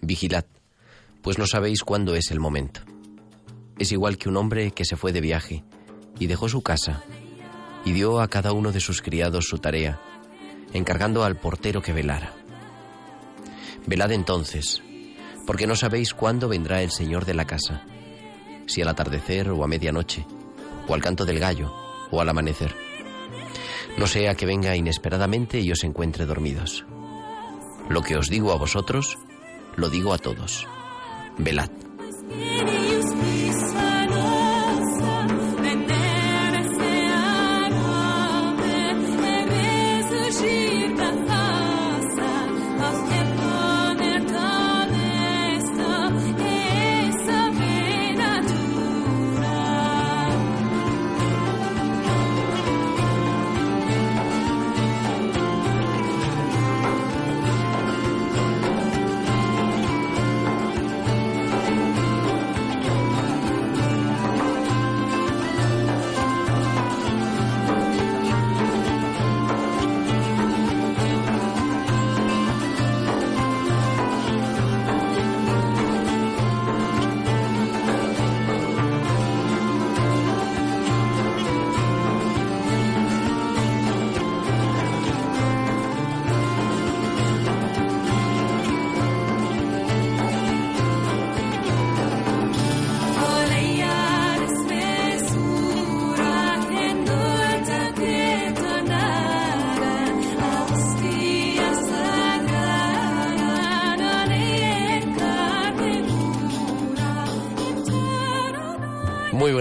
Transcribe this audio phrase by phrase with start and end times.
[0.00, 0.44] Vigilad,
[1.22, 2.80] pues no sabéis cuándo es el momento.
[3.78, 5.64] Es igual que un hombre que se fue de viaje
[6.18, 7.02] y dejó su casa
[7.84, 10.00] y dio a cada uno de sus criados su tarea,
[10.72, 12.32] encargando al portero que velara.
[13.86, 14.82] Velad entonces,
[15.46, 17.84] porque no sabéis cuándo vendrá el Señor de la casa,
[18.66, 20.26] si al atardecer o a medianoche,
[20.88, 21.72] o al canto del gallo,
[22.10, 22.74] o al amanecer.
[23.96, 26.84] No sea que venga inesperadamente y os encuentre dormidos.
[27.88, 29.18] Lo que os digo a vosotros,
[29.76, 30.66] lo digo a todos.
[31.38, 31.70] Velad.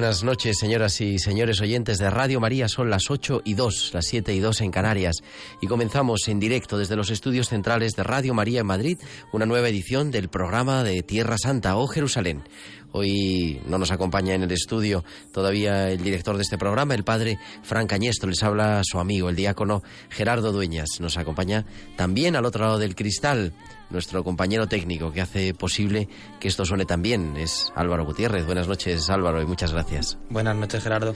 [0.05, 2.67] Buenas noches, señoras y señores oyentes de Radio María.
[2.67, 5.23] Son las 8 y 2, las 7 y 2 en Canarias.
[5.61, 8.99] Y comenzamos en directo desde los estudios centrales de Radio María en Madrid
[9.33, 12.43] una nueva edición del programa de Tierra Santa o Jerusalén.
[12.91, 17.39] Hoy no nos acompaña en el estudio todavía el director de este programa, el padre
[17.63, 18.29] Fran Cañestro.
[18.29, 20.99] Les habla su amigo, el diácono Gerardo Dueñas.
[20.99, 21.65] Nos acompaña
[21.95, 23.53] también al otro lado del cristal
[23.89, 26.07] nuestro compañero técnico que hace posible
[26.39, 27.35] que esto suene tan bien.
[27.37, 28.45] Es Álvaro Gutiérrez.
[28.45, 30.17] Buenas noches, Álvaro, y muchas gracias.
[30.29, 31.15] Buenas noches, Gerardo.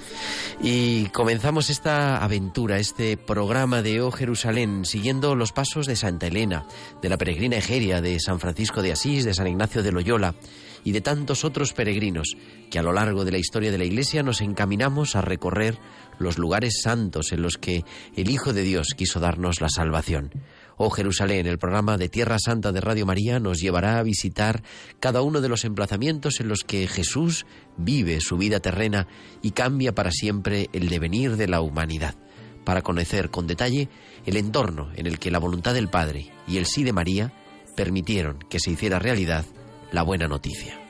[0.61, 6.65] Y comenzamos esta aventura, este programa de O Jerusalén, siguiendo los pasos de Santa Elena,
[7.01, 10.35] de la peregrina Egeria, de San Francisco de Asís, de San Ignacio de Loyola
[10.83, 12.35] y de tantos otros peregrinos
[12.69, 15.77] que a lo largo de la historia de la Iglesia nos encaminamos a recorrer
[16.19, 17.83] los lugares santos en los que
[18.15, 20.31] el Hijo de Dios quiso darnos la salvación.
[20.77, 24.63] Oh Jerusalén, el programa de Tierra Santa de Radio María nos llevará a visitar
[24.99, 27.45] cada uno de los emplazamientos en los que Jesús
[27.77, 29.07] vive su vida terrena
[29.41, 32.15] y cambia para siempre el devenir de la humanidad,
[32.63, 33.89] para conocer con detalle
[34.25, 37.33] el entorno en el que la voluntad del Padre y el sí de María
[37.75, 39.45] permitieron que se hiciera realidad
[39.91, 40.88] la buena noticia.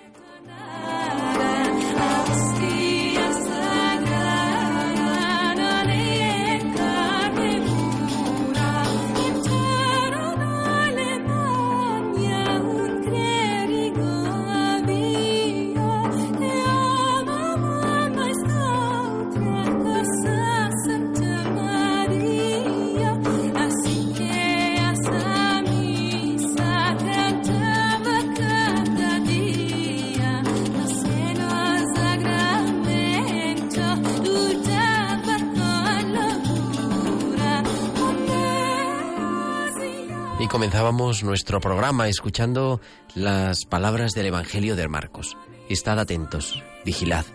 [40.91, 42.81] Nuestro programa escuchando
[43.13, 45.37] las palabras del Evangelio de Marcos.
[45.69, 47.25] Estad atentos, vigilad,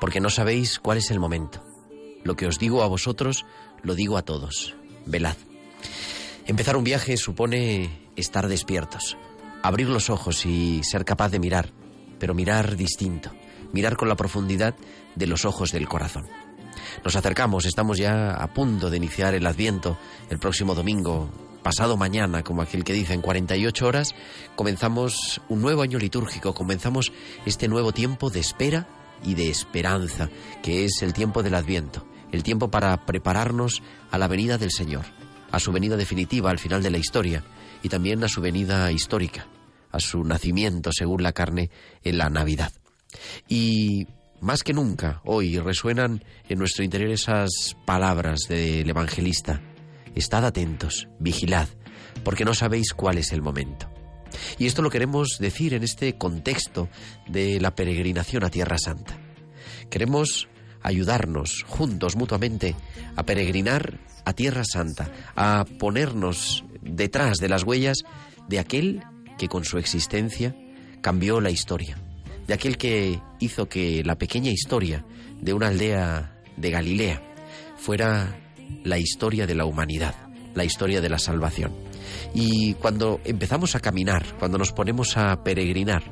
[0.00, 1.62] porque no sabéis cuál es el momento.
[2.24, 3.44] Lo que os digo a vosotros,
[3.82, 4.74] lo digo a todos.
[5.04, 5.36] Velad.
[6.46, 9.18] Empezar un viaje supone estar despiertos,
[9.62, 11.68] abrir los ojos y ser capaz de mirar,
[12.18, 13.30] pero mirar distinto,
[13.74, 14.74] mirar con la profundidad
[15.16, 16.26] de los ojos del corazón.
[17.04, 19.98] Nos acercamos, estamos ya a punto de iniciar el Adviento
[20.30, 24.14] el próximo domingo pasado mañana, como aquel que dice, en 48 horas,
[24.54, 27.12] comenzamos un nuevo año litúrgico, comenzamos
[27.46, 28.86] este nuevo tiempo de espera
[29.24, 30.28] y de esperanza,
[30.62, 35.04] que es el tiempo del Adviento, el tiempo para prepararnos a la venida del Señor,
[35.50, 37.44] a su venida definitiva al final de la historia,
[37.82, 39.46] y también a su venida histórica,
[39.90, 41.70] a su nacimiento según la carne
[42.02, 42.72] en la Navidad.
[43.48, 44.06] Y
[44.40, 49.60] más que nunca, hoy resuenan en nuestro interior esas palabras del evangelista.
[50.14, 51.68] Estad atentos, vigilad,
[52.24, 53.88] porque no sabéis cuál es el momento.
[54.58, 56.88] Y esto lo queremos decir en este contexto
[57.28, 59.18] de la peregrinación a Tierra Santa.
[59.90, 60.48] Queremos
[60.82, 62.74] ayudarnos juntos mutuamente
[63.16, 67.98] a peregrinar a Tierra Santa, a ponernos detrás de las huellas
[68.48, 69.02] de aquel
[69.38, 70.54] que con su existencia
[71.00, 71.98] cambió la historia,
[72.46, 75.04] de aquel que hizo que la pequeña historia
[75.40, 77.22] de una aldea de Galilea
[77.76, 78.41] fuera
[78.84, 80.14] la historia de la humanidad,
[80.54, 81.72] la historia de la salvación.
[82.34, 86.02] Y cuando empezamos a caminar, cuando nos ponemos a peregrinar,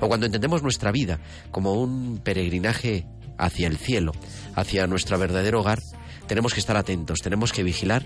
[0.00, 1.20] o cuando entendemos nuestra vida
[1.50, 3.06] como un peregrinaje
[3.38, 4.12] hacia el cielo,
[4.54, 5.80] hacia nuestro verdadero hogar,
[6.26, 8.04] tenemos que estar atentos, tenemos que vigilar,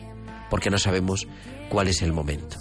[0.50, 1.26] porque no sabemos
[1.68, 2.56] cuál es el momento.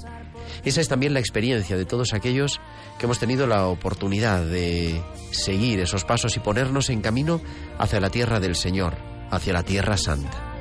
[0.64, 2.62] Esa es también la experiencia de todos aquellos
[2.98, 7.42] que hemos tenido la oportunidad de seguir esos pasos y ponernos en camino
[7.78, 8.96] hacia la tierra del Señor,
[9.30, 10.53] hacia la tierra santa.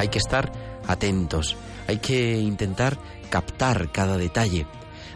[0.00, 0.50] Hay que estar
[0.86, 2.98] atentos, hay que intentar
[3.28, 4.66] captar cada detalle,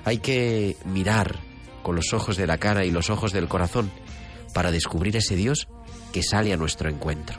[0.05, 1.41] hay que mirar
[1.83, 3.91] con los ojos de la cara y los ojos del corazón
[4.53, 5.69] para descubrir ese Dios
[6.13, 7.39] que sale a nuestro encuentro.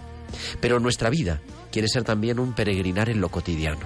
[0.60, 1.40] Pero nuestra vida
[1.72, 3.86] quiere ser también un peregrinar en lo cotidiano.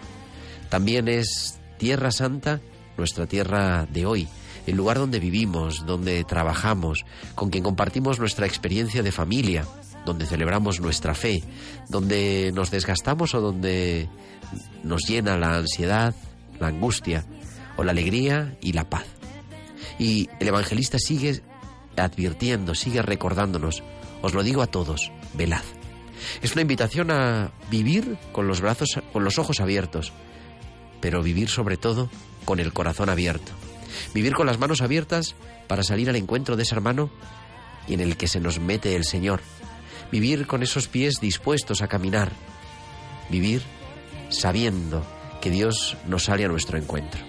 [0.69, 2.61] También es Tierra Santa
[2.95, 4.27] nuestra tierra de hoy,
[4.67, 7.03] el lugar donde vivimos, donde trabajamos,
[7.35, 9.65] con quien compartimos nuestra experiencia de familia,
[10.09, 11.43] donde celebramos nuestra fe,
[11.87, 14.09] donde nos desgastamos o donde
[14.83, 16.15] nos llena la ansiedad,
[16.59, 17.25] la angustia
[17.77, 19.05] o la alegría y la paz.
[19.97, 21.41] Y el evangelista sigue
[21.95, 23.83] advirtiendo, sigue recordándonos,
[24.21, 25.63] os lo digo a todos, velad.
[26.41, 30.11] Es una invitación a vivir con los brazos, con los ojos abiertos,
[31.01, 32.09] pero vivir sobre todo
[32.45, 33.51] con el corazón abierto.
[34.13, 35.35] Vivir con las manos abiertas
[35.67, 37.09] para salir al encuentro de ese hermano
[37.87, 39.41] y en el que se nos mete el Señor.
[40.11, 42.31] Vivir con esos pies dispuestos a caminar.
[43.29, 43.61] Vivir
[44.29, 45.05] sabiendo
[45.41, 47.21] que Dios nos sale a nuestro encuentro.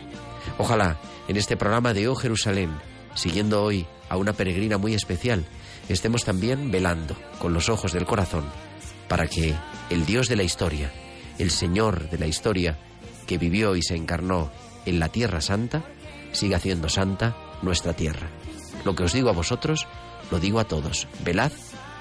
[0.59, 0.99] Ojalá
[1.29, 2.71] en este programa de Oh Jerusalén,
[3.15, 5.44] siguiendo hoy a una peregrina muy especial,
[5.88, 8.44] estemos también velando con los ojos del corazón
[9.09, 9.55] para que
[9.91, 10.93] el Dios de la historia,
[11.38, 12.79] el Señor de la historia,
[13.27, 14.50] que vivió y se encarnó
[14.87, 15.85] en la Tierra Santa,
[16.32, 18.29] siga haciendo santa nuestra tierra.
[18.85, 19.87] Lo que os digo a vosotros,
[20.31, 21.06] lo digo a todos.
[21.25, 21.53] Velad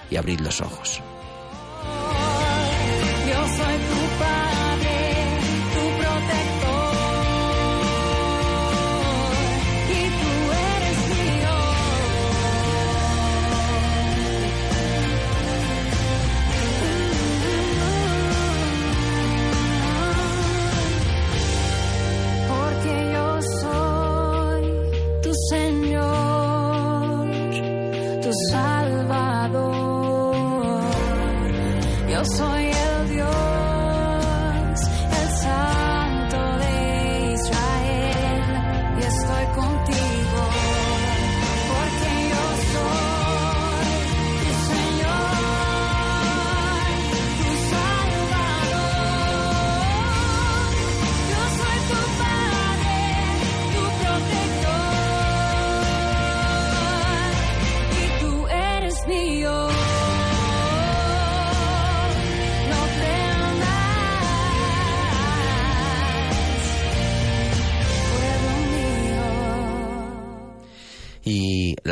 [0.10, 1.02] y abrid los ojos.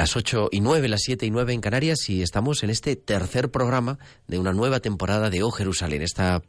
[0.07, 3.51] Las 8 y 9, las 7 y 9 en Canarias y estamos en este tercer
[3.51, 6.41] programa de una nueva temporada de O Jerusalén, esta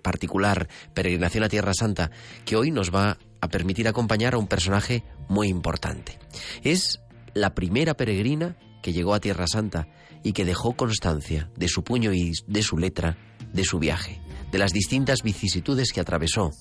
[0.00, 2.12] particular peregrinación a Tierra Santa
[2.44, 6.20] que hoy nos va a permitir acompañar a un personaje muy importante.
[6.62, 7.00] Es
[7.34, 9.88] la primera peregrina que llegó a Tierra Santa
[10.22, 13.18] y que dejó constancia de su puño y de su letra
[13.52, 14.20] de su viaje,
[14.52, 16.52] de las distintas vicisitudes que atravesó,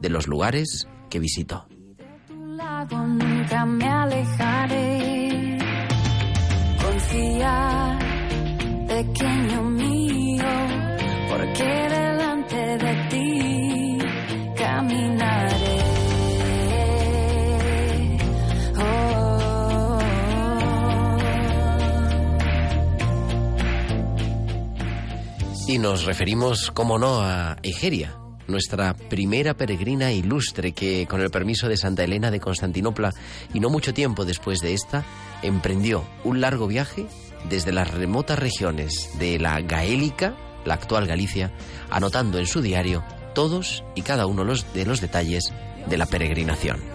[0.00, 1.68] de los lugares que visitó.
[8.94, 10.44] Pequeño mío,
[11.28, 13.98] porque delante de ti
[14.56, 15.78] caminaré.
[18.78, 19.98] Oh.
[25.66, 31.68] Y nos referimos, como no, a Egeria, nuestra primera peregrina ilustre que, con el permiso
[31.68, 33.12] de Santa Elena de Constantinopla
[33.52, 35.04] y no mucho tiempo después de esta,
[35.42, 37.06] emprendió un largo viaje
[37.48, 41.52] desde las remotas regiones de la Gaélica, la actual Galicia,
[41.90, 45.52] anotando en su diario todos y cada uno de los detalles
[45.86, 46.93] de la peregrinación.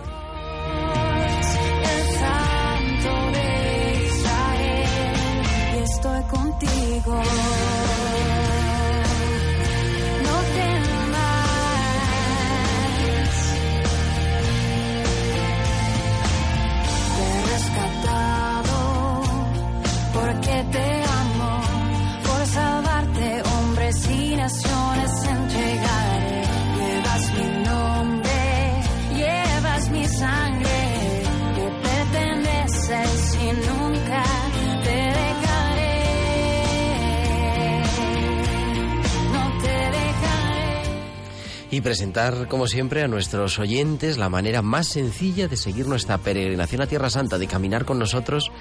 [41.80, 46.82] Y presentar, como siempre, a nuestros oyentes la manera más sencilla de seguir nuestra peregrinación
[46.82, 48.52] a Tierra Santa, de caminar con nosotros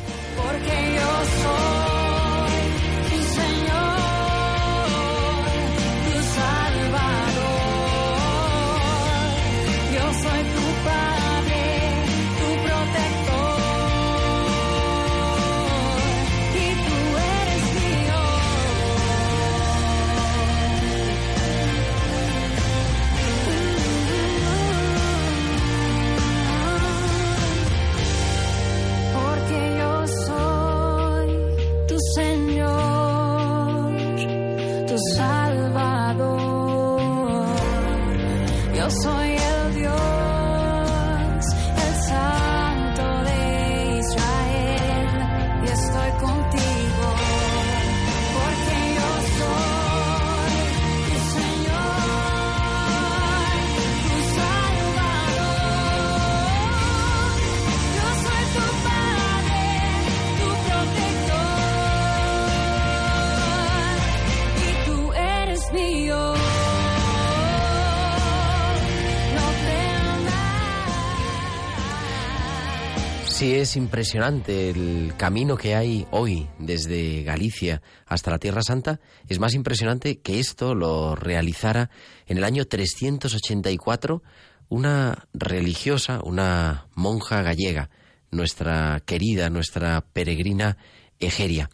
[73.42, 79.00] Sí, es impresionante el camino que hay hoy desde Galicia hasta la Tierra Santa.
[79.26, 81.90] Es más impresionante que esto lo realizara
[82.28, 84.22] en el año 384
[84.68, 87.90] una religiosa, una monja gallega,
[88.30, 90.78] nuestra querida, nuestra peregrina
[91.18, 91.68] Egeria.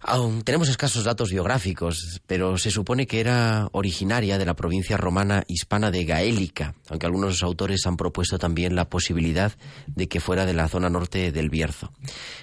[0.00, 5.42] Aún tenemos escasos datos biográficos, pero se supone que era originaria de la provincia romana
[5.48, 9.52] hispana de Gaélica, aunque algunos autores han propuesto también la posibilidad
[9.88, 11.90] de que fuera de la zona norte del Bierzo.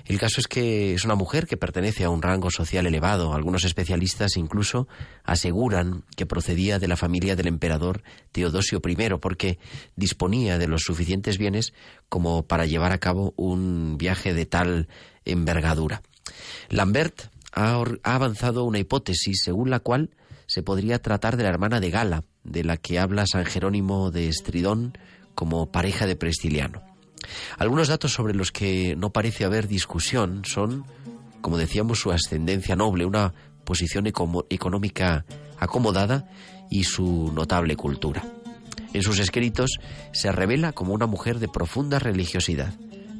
[0.03, 3.33] El caso es que es una mujer que pertenece a un rango social elevado.
[3.33, 4.89] Algunos especialistas incluso
[5.23, 9.59] aseguran que procedía de la familia del emperador Teodosio I, porque
[9.95, 11.73] disponía de los suficientes bienes
[12.09, 14.89] como para llevar a cabo un viaje de tal
[15.23, 16.01] envergadura.
[16.69, 20.11] Lambert ha, avanzado una hipótesis según la cual
[20.45, 24.27] se podría tratar de la hermana de Gala, de la que habla San Jerónimo de
[24.27, 24.97] Estridón
[25.33, 26.83] como pareja de Prestiliano.
[27.57, 30.85] Algunos datos sobre los que no parece haber discusión son,
[31.41, 33.33] como decíamos, su ascendencia noble, una
[33.63, 35.25] posición económica
[35.57, 36.29] acomodada
[36.69, 38.23] y su notable cultura.
[38.93, 39.79] En sus escritos
[40.13, 42.73] se revela como una mujer de profunda religiosidad,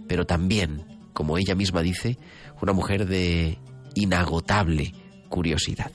[0.08, 2.20] pero también, como ella misma dice,
[2.62, 3.58] una mujer de
[3.96, 4.94] inagotable
[5.30, 5.92] curiosidad.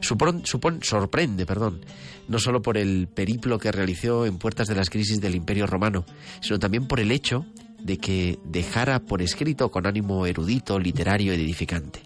[0.00, 1.84] Supon- sorprende, perdón,
[2.28, 6.04] no solo por el periplo que realizó en puertas de las crisis del Imperio Romano,
[6.40, 7.44] sino también por el hecho
[7.78, 12.02] de que dejara por escrito con ánimo erudito, literario y edificante.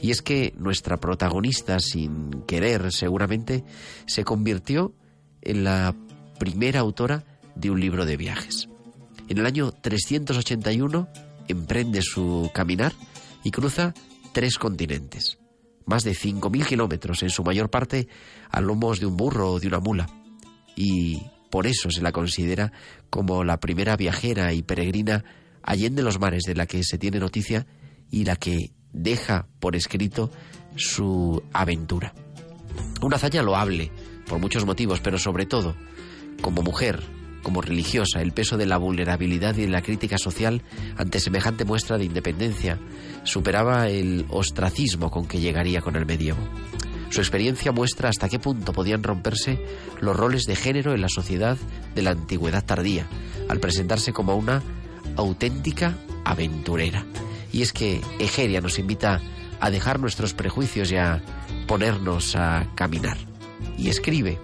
[0.00, 3.64] Y es que nuestra protagonista, sin querer seguramente,
[4.06, 4.92] se convirtió
[5.42, 5.94] en la
[6.38, 8.68] primera autora de un libro de viajes.
[9.28, 11.08] En el año 381
[11.48, 12.92] emprende su caminar
[13.44, 13.94] y cruza
[14.32, 15.38] tres continentes,
[15.86, 18.08] más de 5.000 kilómetros, en su mayor parte
[18.50, 20.08] a lomos de un burro o de una mula.
[20.76, 22.72] Y por eso se la considera
[23.10, 25.24] como la primera viajera y peregrina
[25.62, 27.66] allende los mares de la que se tiene noticia
[28.10, 30.30] y la que deja por escrito
[30.76, 32.14] su aventura.
[33.00, 33.90] Una hazaña loable,
[34.26, 35.76] por muchos motivos, pero sobre todo,
[36.40, 37.02] como mujer,
[37.42, 40.62] como religiosa, el peso de la vulnerabilidad y de la crítica social
[40.96, 42.78] ante semejante muestra de independencia
[43.24, 46.40] superaba el ostracismo con que llegaría con el medievo.
[47.10, 49.58] Su experiencia muestra hasta qué punto podían romperse
[50.00, 51.58] los roles de género en la sociedad
[51.94, 53.06] de la antigüedad tardía,
[53.48, 54.62] al presentarse como una
[55.16, 55.94] auténtica
[56.24, 57.04] aventurera.
[57.52, 59.20] Y es que Egeria nos invita
[59.60, 61.22] a dejar nuestros prejuicios y a
[61.66, 63.18] ponernos a caminar.
[63.76, 64.38] Y escribe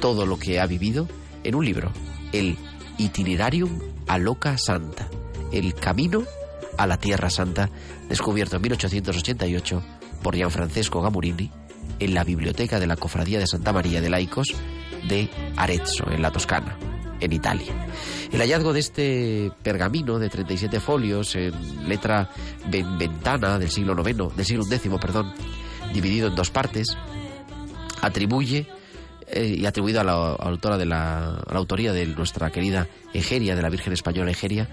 [0.00, 1.08] todo lo que ha vivido
[1.44, 1.92] en un libro,
[2.32, 2.56] el
[2.98, 5.08] Itinerarium a Loca Santa,
[5.52, 6.24] el camino
[6.76, 7.70] a la Tierra Santa,
[8.08, 9.82] descubierto en 1888
[10.22, 11.50] por Gianfrancesco Gamurini
[11.98, 14.54] en la biblioteca de la Cofradía de Santa María de Laicos
[15.08, 16.76] de Arezzo, en la Toscana,
[17.20, 17.72] en Italia.
[18.32, 22.30] El hallazgo de este pergamino de 37 folios en letra
[22.68, 25.32] ventana del siglo IX, del siglo X, perdón,
[25.92, 26.88] dividido en dos partes,
[28.02, 28.66] atribuye
[29.30, 33.56] eh, y atribuido a la autora de la, a la autoría de nuestra querida Egeria,
[33.56, 34.68] de la Virgen Española Egeria,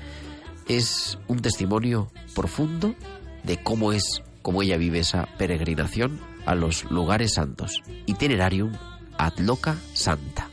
[0.67, 2.95] es un testimonio profundo
[3.43, 7.81] de cómo es, cómo ella vive esa peregrinación a los lugares santos.
[8.05, 8.73] Itinerarium
[9.17, 10.49] ad loca santa.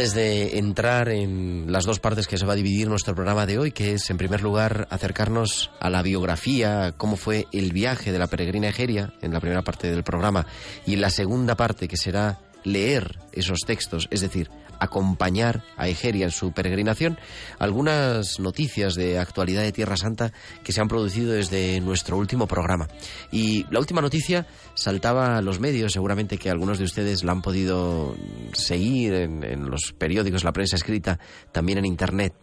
[0.00, 3.58] Antes de entrar en las dos partes que se va a dividir nuestro programa de
[3.58, 8.18] hoy, que es en primer lugar acercarnos a la biografía, cómo fue el viaje de
[8.18, 10.46] la peregrina Egeria en la primera parte del programa,
[10.86, 14.48] y en la segunda parte que será leer esos textos, es decir,
[14.80, 17.18] acompañar a Egeria en su peregrinación,
[17.58, 20.32] algunas noticias de actualidad de Tierra Santa
[20.64, 22.88] que se han producido desde nuestro último programa.
[23.30, 27.42] Y la última noticia saltaba a los medios, seguramente que algunos de ustedes la han
[27.42, 28.16] podido
[28.52, 31.18] seguir en, los periódicos, la prensa escrita,
[31.52, 32.34] también en Internet.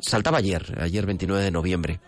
[0.00, 2.00] Saltaba ayer, ayer 29 de noviembre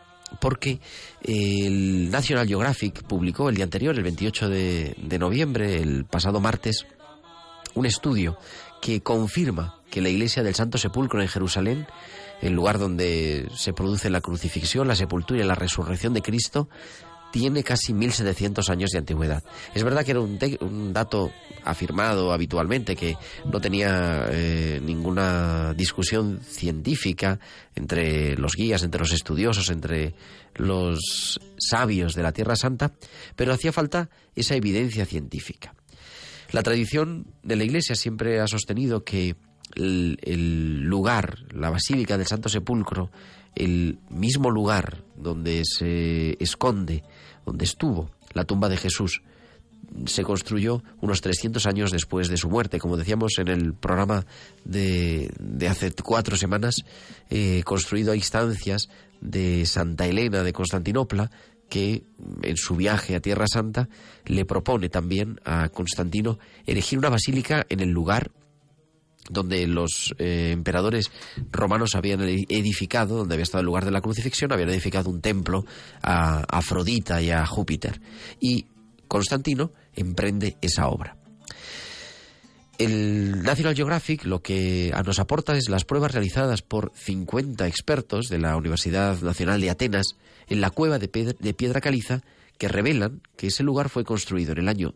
[0.43, 0.79] porque
[1.23, 6.85] el National Geographic publicó el día anterior, el 28 de, de noviembre, el pasado martes,
[7.75, 8.37] un estudio
[8.81, 11.87] que confirma que la iglesia del Santo Sepulcro en Jerusalén,
[12.41, 16.69] el lugar donde se produce la crucifixión, la sepultura y la resurrección de Cristo,
[17.31, 19.43] tiene casi 1700 años de antigüedad.
[19.75, 21.31] Es verdad que era un, dato
[21.65, 27.39] afirmado habitualmente, que no tenía eh, ninguna discusión científica
[27.75, 30.15] entre los guías, entre los estudiosos, entre
[30.55, 32.93] los sabios de la Tierra Santa,
[33.37, 35.75] pero hacía falta esa evidencia científica.
[36.51, 39.37] La tradición de la Iglesia siempre ha sostenido que
[39.75, 43.11] el, lugar, la Basílica del Santo Sepulcro,
[43.55, 47.05] el mismo lugar donde se esconde,
[47.45, 49.23] donde estuvo la tumba de Jesús,
[50.07, 52.79] se construyó unos 300 años después de su muerte.
[52.79, 54.27] Como decíamos en el programa
[54.65, 56.85] de, de hace cuatro semanas,
[57.31, 58.89] eh, construido a instancias
[59.21, 61.31] de Santa Elena de Constantinopla,
[61.69, 62.05] que
[62.43, 63.89] en su viaje a Tierra Santa
[64.25, 68.31] le propone también a Constantino erigir una basílica en el lugar
[69.31, 71.11] donde los eh, emperadores
[71.51, 75.65] romanos habían edificado, donde había estado el lugar de la crucifixión, habían edificado un templo
[76.03, 78.01] a Afrodita y a Júpiter.
[78.41, 78.67] Y
[79.07, 81.17] Constantino emprende esa obra.
[82.79, 88.39] El National Geographic lo que nos aporta es las pruebas realizadas por 50 expertos de
[88.39, 90.17] la Universidad Nacional de Atenas
[90.49, 92.23] en la cueva de piedra, caliza
[92.59, 94.95] que revelan que ese lugar fue construido en el año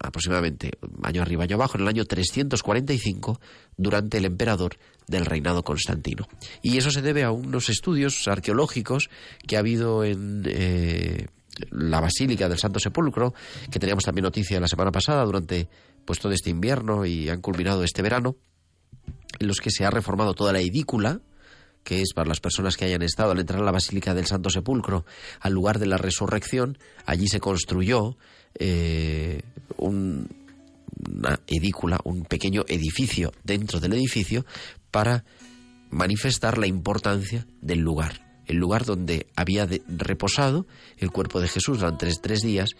[0.00, 3.40] aproximadamente año arriba, año abajo, en el año 345,
[3.76, 6.26] durante el emperador del reinado Constantino.
[6.60, 9.10] Y eso se debe a unos estudios arqueológicos
[9.46, 11.26] que ha habido en eh,
[11.70, 13.34] la Basílica del Santo Sepulcro,
[13.70, 15.68] que teníamos también noticia la semana pasada, durante
[16.04, 18.36] pues todo este invierno y han culminado este verano,
[19.38, 21.20] en los que se ha reformado toda la edícula,
[21.84, 24.50] que es para las personas que hayan estado al entrar a la Basílica del Santo
[24.50, 25.04] Sepulcro,
[25.40, 28.16] al lugar de la resurrección, allí se construyó
[28.58, 29.42] eh,
[29.76, 30.28] un,
[31.08, 34.44] una edícula, un pequeño edificio dentro del edificio
[34.90, 35.24] para
[35.90, 38.30] manifestar la importancia del lugar.
[38.46, 40.66] El lugar donde había reposado
[40.98, 42.70] el cuerpo de Jesús durante tres días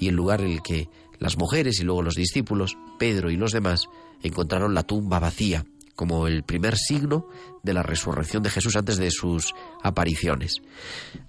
[0.00, 3.52] y el lugar en el que las mujeres y luego los discípulos, Pedro y los
[3.52, 3.86] demás,
[4.22, 5.64] encontraron la tumba vacía
[6.02, 7.28] como el primer signo
[7.62, 10.56] de la resurrección de Jesús antes de sus apariciones.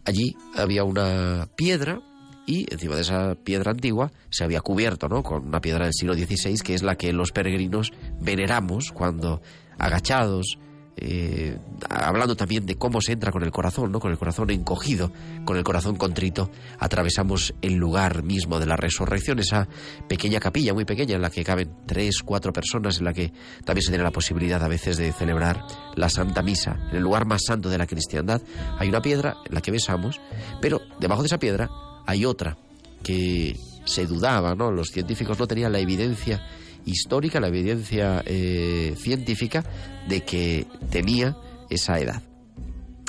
[0.04, 2.02] Allí había una piedra
[2.48, 5.22] y encima de esa piedra antigua se había cubierto ¿no?
[5.22, 9.44] con una piedra del siglo XVI que es la que los peregrinos veneramos cuando
[9.78, 10.58] agachados,
[10.96, 11.58] eh,
[11.90, 14.00] hablando también de cómo se entra con el corazón, ¿no?
[14.00, 15.12] con el corazón encogido,
[15.44, 19.68] con el corazón contrito, atravesamos el lugar mismo de la resurrección, esa
[20.08, 23.34] pequeña capilla muy pequeña en la que caben tres, cuatro personas, en la que
[23.66, 26.78] también se tiene la posibilidad a veces de celebrar la Santa Misa.
[26.92, 28.42] En el lugar más santo de la cristiandad
[28.78, 30.22] hay una piedra en la que besamos,
[30.62, 31.70] pero debajo de esa piedra
[32.06, 32.58] hay otra
[33.04, 34.72] que se dudaba, ¿no?
[34.72, 36.42] Los científicos no tenían la evidencia
[36.86, 39.64] histórica, la evidencia eh, científica
[40.08, 41.38] de que tenía
[41.70, 42.22] esa edad.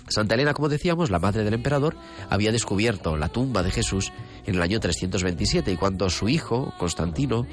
[0.08, 1.96] Santa Elena, como decíamos, la madre del emperador,
[2.28, 4.12] había descubierto la tumba de Jesús
[4.44, 7.46] en el año 327 y cuando su hijo, Constantino,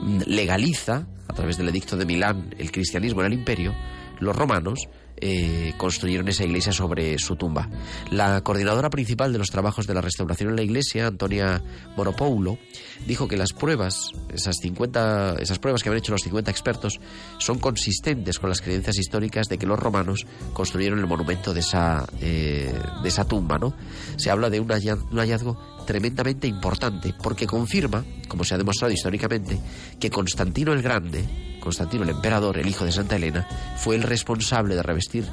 [0.00, 3.74] mm, legaliza, a través del edicto de Milán, el cristianismo en el imperio,
[4.20, 4.88] los romanos
[5.24, 7.68] eh, construyeron esa iglesia sobre su tumba.
[8.10, 11.62] La coordinadora principal de los trabajos de la restauración en la iglesia, Antonia
[11.96, 12.58] Moropoulo,
[13.06, 16.98] dijo que las pruebas, esas 50, esas pruebas que habían hecho los 50 expertos,
[17.38, 22.04] son consistentes con las creencias históricas de que los romanos construyeron el monumento de esa,
[22.20, 23.58] eh, de esa tumba.
[23.58, 23.74] ¿no?
[24.16, 29.56] Se habla de un hallazgo tremendamente importante porque confirma, como se ha demostrado históricamente,
[30.00, 33.46] que Constantino el Grande, Constantino el emperador, el hijo de Santa Elena,
[33.76, 35.24] fue el responsable de revestir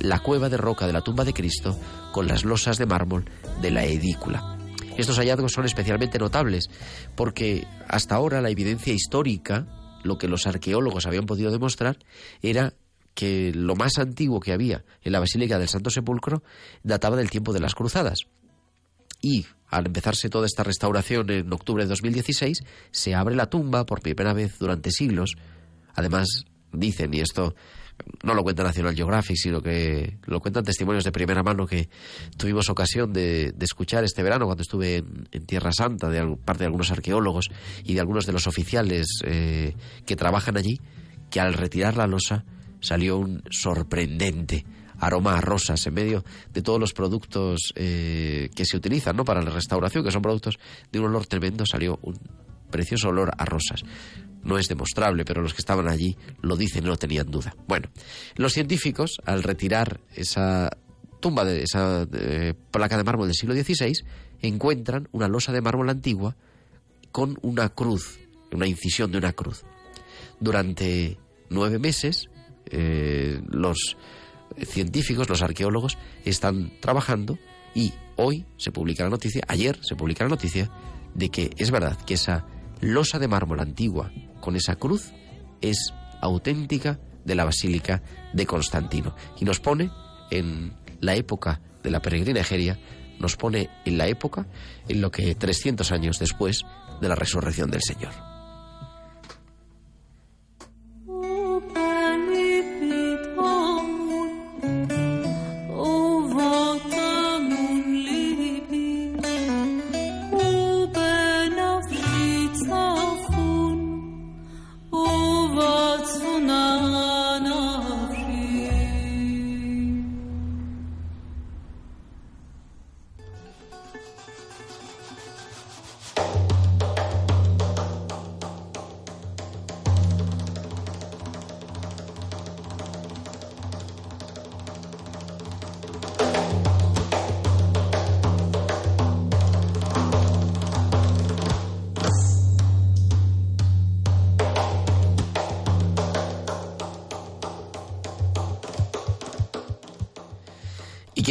[0.00, 1.78] la cueva de roca de la tumba de Cristo
[2.12, 3.28] con las losas de mármol
[3.60, 4.56] de la edícula.
[4.96, 6.68] Estos hallazgos son especialmente notables
[7.14, 9.66] porque hasta ahora la evidencia histórica,
[10.02, 11.98] lo que los arqueólogos habían podido demostrar,
[12.42, 12.74] era
[13.14, 16.42] que lo más antiguo que había en la Basílica del Santo Sepulcro
[16.82, 18.20] databa del tiempo de las cruzadas.
[19.20, 24.02] Y al empezarse toda esta restauración en octubre de 2016, se abre la tumba por
[24.02, 25.36] primera vez durante siglos.
[25.94, 27.54] Además, dicen, y esto
[28.22, 31.88] no lo cuenta National Geographic, sino que lo cuentan testimonios de primera mano que
[32.36, 36.66] tuvimos ocasión de, de escuchar este verano cuando estuve en, Tierra Santa, de parte de
[36.66, 37.50] algunos arqueólogos
[37.84, 39.74] y de algunos de los oficiales eh,
[40.06, 40.80] que trabajan allí,
[41.30, 42.44] que al retirar la losa
[42.80, 44.64] salió un sorprendente
[44.98, 49.24] aroma a rosas en medio de todos los productos eh, que se utilizan ¿no?
[49.24, 50.58] para la restauración, que son productos
[50.92, 52.18] de un olor tremendo, salió un
[52.72, 53.84] precioso olor a rosas.
[54.42, 57.54] No es demostrable, pero los que estaban allí lo dicen no tenían duda.
[57.68, 57.88] Bueno,
[58.34, 60.70] los científicos, al retirar esa
[61.20, 62.08] tumba de esa
[62.72, 63.92] placa de mármol del siglo XVI,
[64.40, 66.36] encuentran una losa de mármol antigua
[67.12, 68.18] con una cruz,
[68.50, 69.62] una incisión de una cruz.
[70.40, 72.28] Durante nueve meses,
[72.66, 73.96] eh, los
[74.66, 77.38] científicos, los arqueólogos, están trabajando
[77.74, 80.70] y hoy se publica la noticia, ayer se publica la noticia,
[81.14, 82.46] de que es verdad que esa
[82.82, 85.12] losa de mármol antigua con esa cruz
[85.62, 88.02] es auténtica de la Basílica
[88.34, 89.14] de Constantino.
[89.40, 89.90] Y nos pone
[90.30, 92.78] en la época de la peregrina Egeria,
[93.18, 94.46] nos pone en la época
[94.88, 96.64] en lo que 300 años después
[97.00, 98.31] de la resurrección del Señor.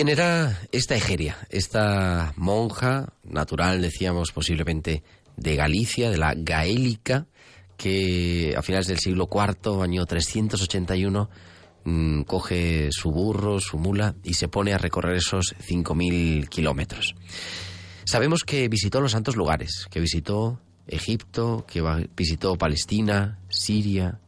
[0.01, 1.37] Quién era esta Egeria?
[1.51, 5.03] Esta monja natural, decíamos, posiblemente
[5.37, 7.27] de Galicia, de la Gaélica,
[7.77, 11.29] que a finales del siglo IV, año 381,
[11.83, 17.13] mm, coge su burro, su mula y se pone a recorrer esos 5.000 kilómetros.
[18.03, 24.19] Sabemos que visitó los santos lugares, que visitó Egipto, que visitó Palestina, Siria,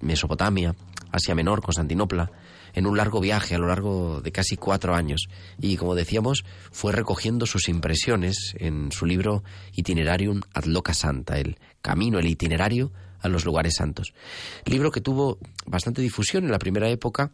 [0.00, 0.74] Mesopotamia,
[1.10, 2.32] Asia Menor, Constantinopla,
[2.74, 5.28] en un largo viaje a lo largo de casi cuatro años.
[5.60, 9.42] Y como decíamos, fue recogiendo sus impresiones en su libro
[9.74, 14.14] Itinerarium ad Loca Santa, el camino, el itinerario a los lugares santos.
[14.64, 17.32] Libro que tuvo bastante difusión en la primera época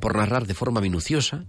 [0.00, 1.44] por narrar de forma minuciosa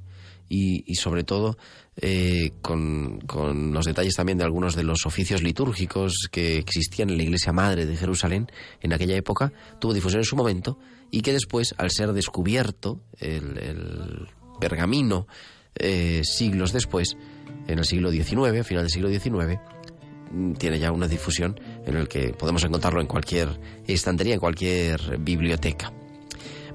[0.49, 1.58] y, y sobre todo
[1.97, 7.17] eh, con, con los detalles también de algunos de los oficios litúrgicos que existían en
[7.17, 8.47] la Iglesia Madre de Jerusalén
[8.82, 10.79] en aquella época, tuvo difusión en su momento
[11.12, 14.27] y que después, al ser descubierto el,
[14.60, 15.27] pergamino
[15.75, 17.15] eh, siglos después,
[17.67, 19.60] en el siglo XIX, a final del siglo XIX,
[20.32, 25.19] mm, tiene ya una difusión en el que podemos encontrarlo en cualquier estantería, en cualquier
[25.19, 25.93] biblioteca.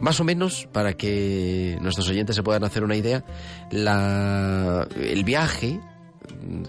[0.00, 3.24] Más o menos, para que nuestros oyentes se puedan hacer una idea,
[3.70, 5.80] la- el viaje,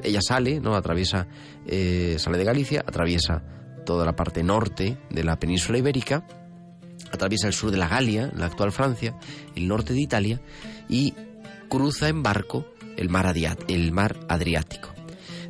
[0.04, 0.76] ella sale, ¿no?
[0.76, 1.28] Atraviesa,
[1.68, 3.44] eh, sale de Galicia, atraviesa
[3.86, 6.26] toda la parte norte de la península ibérica,
[7.12, 9.16] atraviesa el sur de la Galia, la actual Francia,
[9.56, 10.42] el norte de Italia
[10.88, 11.14] y
[11.70, 12.66] cruza en barco
[12.98, 13.34] el mar,
[13.68, 14.90] el mar Adriático.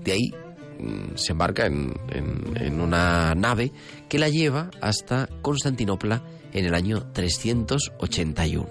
[0.03, 0.33] De ahí
[0.79, 3.71] mm, se embarca en, en- en una nave
[4.07, 8.67] que la lleva hasta Constantinopla en el año 381.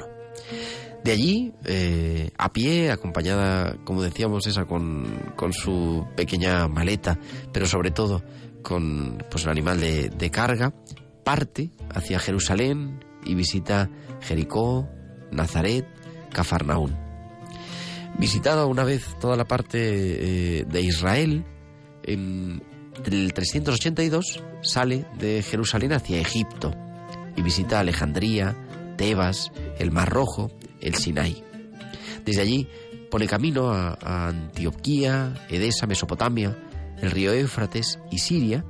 [1.04, 5.06] De allí, eh, a pie, acompañada, como decíamos, esa con,
[5.52, 7.18] su pequeña maleta,
[7.52, 8.22] pero sobre todo
[8.62, 10.74] con pues, el animal de, de carga,
[11.24, 13.88] parte hacia Jerusalén y visita
[14.20, 14.88] Jericó,
[15.30, 15.86] Nazaret,
[16.32, 16.96] Cafarnaún.
[18.18, 21.44] Visitada una vez toda la parte eh, de Israel,
[22.02, 22.62] en
[23.04, 26.72] el 382 sale de Jerusalén hacia Egipto
[27.38, 28.56] y visita Alejandría,
[28.96, 31.44] Tebas, el Mar Rojo, el Sinai.
[32.24, 32.66] Desde allí
[33.12, 33.96] pone camino a,
[34.28, 36.58] Antioquía, Edesa, Mesopotamia,
[37.00, 38.64] el río Éufrates y Siria,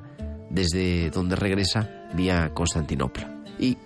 [0.51, 3.43] desde donde regresa vía Constantinopla.
[3.59, 3.79] Y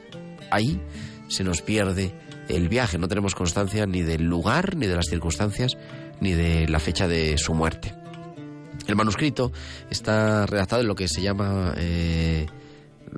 [0.50, 0.82] ahí
[1.28, 2.12] se nos pierde
[2.48, 5.78] el viaje, no tenemos constancia ni del lugar, ni de las circunstancias,
[6.20, 7.94] ni de la fecha de su muerte.
[8.88, 9.52] El manuscrito
[9.90, 12.46] está redactado en lo que se llama eh,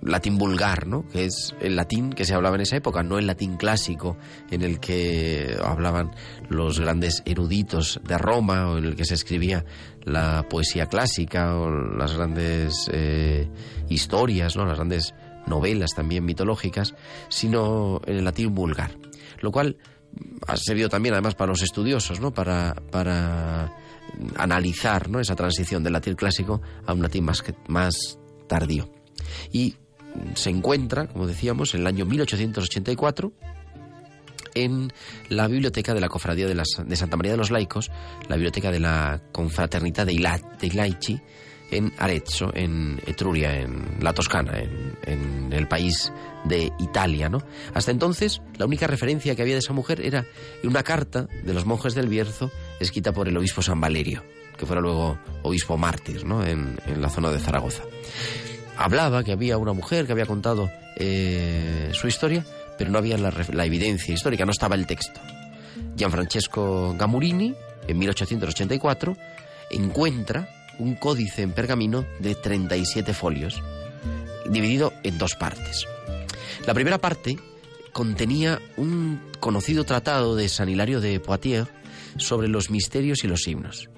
[0.02, 1.07] latín vulgar, ¿no?
[1.09, 4.16] que es el latín que se hablaba en esa época, no el latín clásico
[4.50, 6.11] en el que hablaban
[6.48, 9.64] los grandes eruditos de Roma o en el que se escribía
[10.02, 13.48] la poesía clásica o las grandes eh,
[13.88, 14.66] historias, ¿no?
[14.66, 15.14] las grandes
[15.46, 16.94] novelas también mitológicas,
[17.28, 18.96] sino el latín vulgar,
[19.40, 19.76] lo cual
[20.46, 22.33] ha servido también además para los estudiosos, ¿no?
[22.33, 23.72] para, para
[24.37, 25.20] analizar ¿no?
[25.20, 28.90] esa transición del latín clásico a un latín más, más tardío.
[29.50, 29.76] Y
[30.35, 33.33] se encuentra, como decíamos, en el año 1884
[34.55, 34.92] en
[35.31, 37.90] la biblioteca de la Cofradía de, las- de Santa María de los Laicos,
[38.29, 41.20] la biblioteca de la Confraternidad de, Ila, de Ilaichi,
[41.72, 46.12] en Arezzo, en Etruria, en la Toscana, en, el país
[46.44, 47.29] de Italia.
[47.29, 47.38] ¿no?
[47.72, 50.24] Hasta entonces, la única referencia que había de esa mujer era
[50.62, 54.22] una carta de los monjes del Bierzo escrita por el obispo San Valerio,
[54.57, 56.46] que fuera luego obispo mártir ¿no?
[56.46, 57.83] en la zona de Zaragoza
[58.77, 62.45] hablaba que había una mujer que había contado eh, su historia,
[62.79, 65.21] pero no había la, la evidencia histórica, no estaba el texto.
[65.97, 67.55] Gianfrancesco Gamurini,
[67.87, 69.17] en 1884,
[69.71, 73.63] encuentra un códice en pergamino de 37 folios,
[74.49, 75.87] dividido en dos partes.
[76.67, 77.39] La primera parte
[77.93, 81.69] contenía un conocido tratado de San Hilario de Poitiers
[82.17, 83.89] sobre los misterios y los himnos.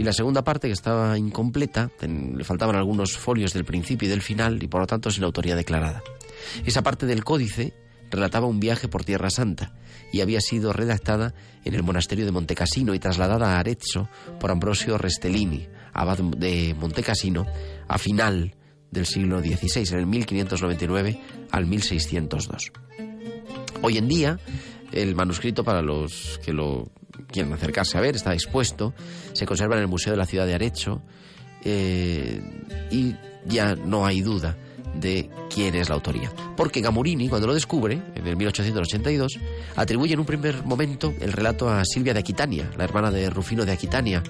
[0.00, 4.22] Y la segunda parte, que estaba incompleta, le faltaban algunos folios del principio y del
[4.22, 6.02] final, y por lo tanto sin autoría declarada.
[6.64, 7.74] Esa parte del códice
[8.10, 9.74] relataba un viaje por Tierra Santa
[10.10, 11.34] y había sido redactada
[11.66, 14.08] en el monasterio de Montecassino y trasladada a Arezzo
[14.40, 17.44] por Ambrosio Restellini, abad de Montecassino,
[17.86, 18.56] a final
[18.90, 22.72] del siglo XVI, en el 1599 al 1602.
[23.82, 24.40] Hoy en día,
[24.92, 26.90] el manuscrito, para los que lo
[27.26, 28.94] quieren acercarse a ver, está expuesto,
[29.32, 31.02] se conserva en el Museo de la Ciudad de Arezzo
[31.64, 32.40] eh,
[32.90, 33.14] y
[33.46, 34.56] ya no hay duda
[34.94, 36.32] de quién es la autoría.
[36.56, 39.38] Porque Gamurini, cuando lo descubre, en el 1882,
[39.76, 43.64] atribuye en un primer momento el relato a Silvia de Aquitania, la hermana de Rufino
[43.64, 44.22] de Aquitania,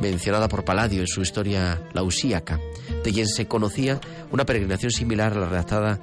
[0.00, 2.58] mencionada por Palladio en su historia lausíaca,
[3.04, 6.00] de quien se conocía una peregrinación similar a la redactada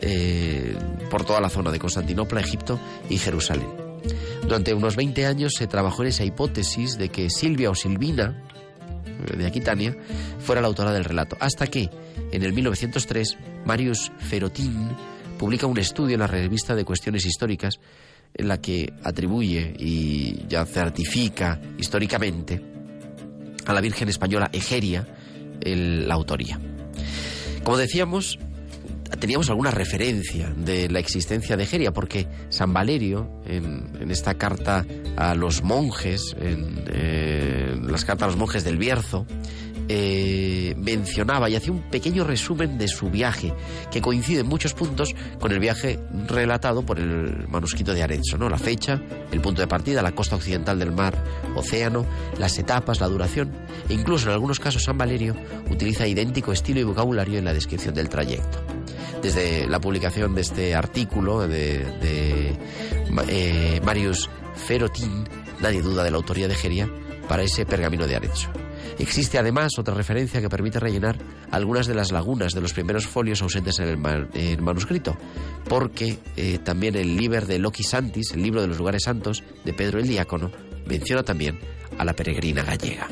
[0.00, 0.76] eh,
[1.10, 3.89] por toda la zona de Constantinopla, Egipto y Jerusalén.
[4.50, 8.42] Durante unos 20 años se trabajó en esa hipótesis de que Silvia o Silvina
[9.06, 9.96] eh, de Aquitania
[10.40, 11.88] fuera la autora del relato, hasta que
[12.32, 14.88] en el 1903 Marius Ferotin
[15.38, 17.78] publica un estudio en la revista de cuestiones históricas
[18.34, 22.60] en la que atribuye y ya certifica históricamente
[23.66, 25.06] a la Virgen española Egeria
[25.62, 26.58] la autoría.
[27.62, 28.36] Como decíamos,
[29.18, 35.34] teníamos alguna referencia de la existencia de Egeria, porque San Valerio, en, esta carta a
[35.34, 39.26] los monjes, en eh, las cartas a los monjes del Bierzo,
[39.92, 43.52] eh, mencionaba y hacía un pequeño resumen de su viaje,
[43.90, 45.98] que coincide en muchos puntos con el viaje
[46.28, 48.48] relatado por el manuscrito de Arezzo, ¿no?
[48.48, 51.20] La fecha, el punto de partida, la costa occidental del mar,
[51.56, 52.06] océano,
[52.38, 53.50] las etapas, la duración,
[53.88, 55.34] e incluso en algunos casos San Valerio
[55.68, 58.62] utiliza idéntico estilo y vocabulario en la descripción del trayecto.
[59.20, 62.56] Desde la publicación de este artículo de,
[63.28, 65.24] eh, Marius Ferotin,
[65.60, 66.88] nadie duda de la autoría de Geria
[67.28, 68.50] para ese pergamino de Arezzo.
[69.00, 71.16] Existe además otra referencia que permite rellenar
[71.50, 75.16] algunas de las lagunas de los primeros folios ausentes en el, manuscrito,
[75.68, 79.72] porque eh, también el Liber de Loki Santis, el libro de los lugares santos de
[79.72, 80.50] Pedro el Diácono,
[80.86, 81.58] menciona también
[81.96, 83.08] a la peregrina gallega.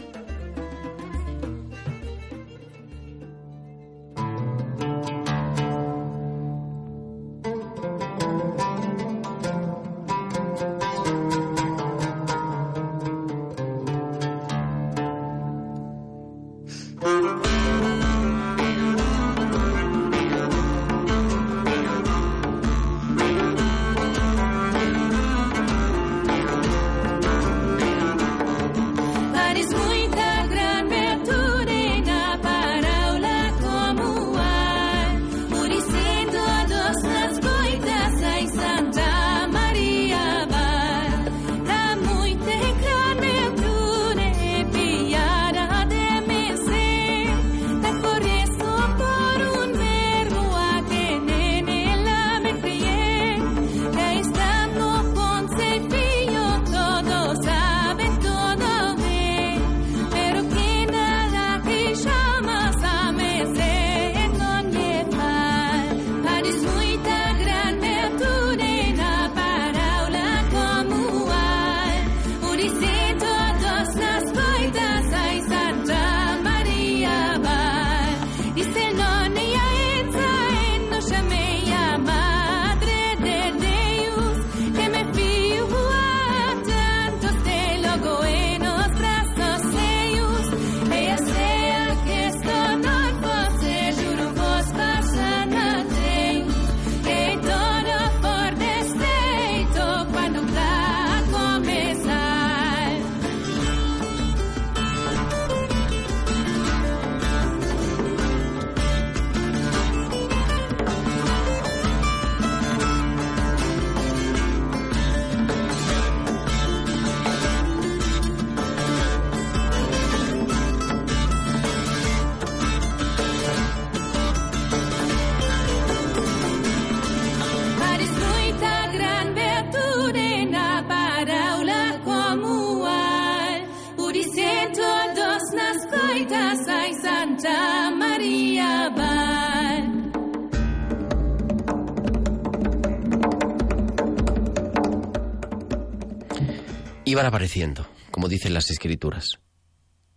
[147.18, 149.40] Iban apareciendo, como dicen las escrituras.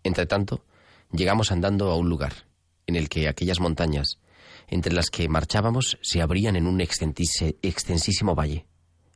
[0.04, 0.64] Entre tanto,
[1.12, 2.46] llegamos andando a un lugar
[2.86, 4.20] en el que aquellas montañas,
[4.68, 8.68] entre las que marchábamos, se abrían en un extensísimo valle,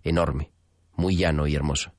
[0.02, 0.52] enorme,
[0.96, 1.94] muy llano y hermoso.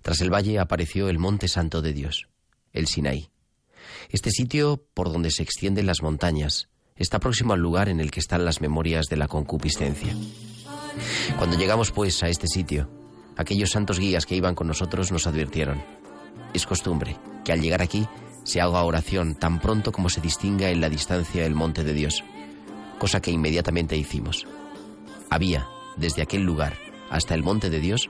[0.00, 2.28] Tras el valle apareció el monte santo de Dios,
[2.72, 3.32] el Sinaí.
[4.10, 8.20] Este sitio, por donde se extienden las montañas, está próximo al lugar en el que
[8.20, 10.14] están las memorias de la concupiscencia.
[11.36, 12.99] Cuando llegamos, pues, a este sitio,
[13.36, 15.82] aquellos santos guías que iban con nosotros nos advirtieron.
[16.54, 18.06] Es costumbre que al llegar aquí
[18.44, 22.24] se haga oración tan pronto como se distinga en la distancia el monte de Dios,
[22.98, 24.46] cosa que inmediatamente hicimos.
[25.30, 26.76] Había, desde aquel lugar
[27.10, 28.08] hasta el monte de Dios,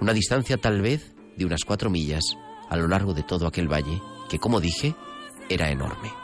[0.00, 2.24] una distancia tal vez de unas cuatro millas
[2.68, 4.94] a lo largo de todo aquel valle, que como dije,
[5.48, 6.21] era enorme.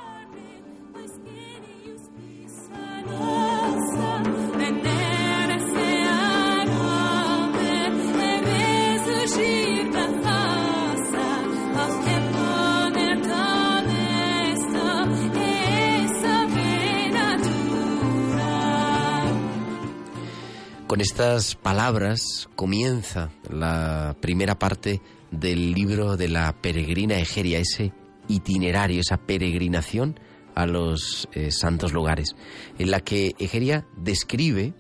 [20.89, 27.93] Con estas palabras comienza la primera parte del libro de la peregrina Egeria, ese
[28.27, 30.19] itinerario, esa peregrinación
[30.55, 32.35] a los eh, santos lugares,
[32.79, 34.73] en la que Egeria describe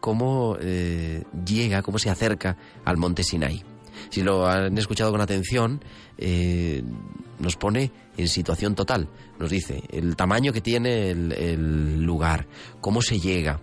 [0.00, 3.64] cómo eh, llega, cómo se acerca al monte Sinai.
[4.10, 5.82] Si lo han escuchado con atención,
[6.18, 6.82] eh,
[7.38, 9.08] nos pone en situación total.
[9.38, 12.46] Nos dice el tamaño que tiene el, el lugar,
[12.82, 13.60] cómo se llega,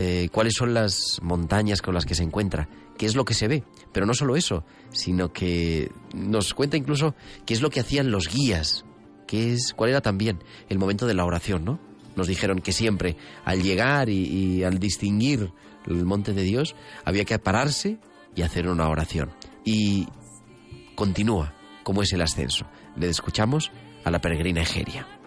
[0.00, 3.48] eh, cuáles son las montañas con las que se encuentra, qué es lo que se
[3.48, 3.64] ve.
[3.92, 8.28] Pero no solo eso, sino que nos cuenta incluso qué es lo que hacían los
[8.28, 8.84] guías,
[9.26, 10.38] qué es, cuál era también
[10.68, 11.80] el momento de la oración, ¿no?
[12.14, 15.52] Nos dijeron que siempre al llegar y, y al distinguir
[15.84, 17.98] el monte de Dios había que pararse
[18.36, 19.32] y hacer una oración.
[19.64, 20.06] Y
[20.94, 22.66] continúa cómo es el ascenso.
[22.96, 23.72] Le escuchamos
[24.04, 25.17] a la peregrina Egeria.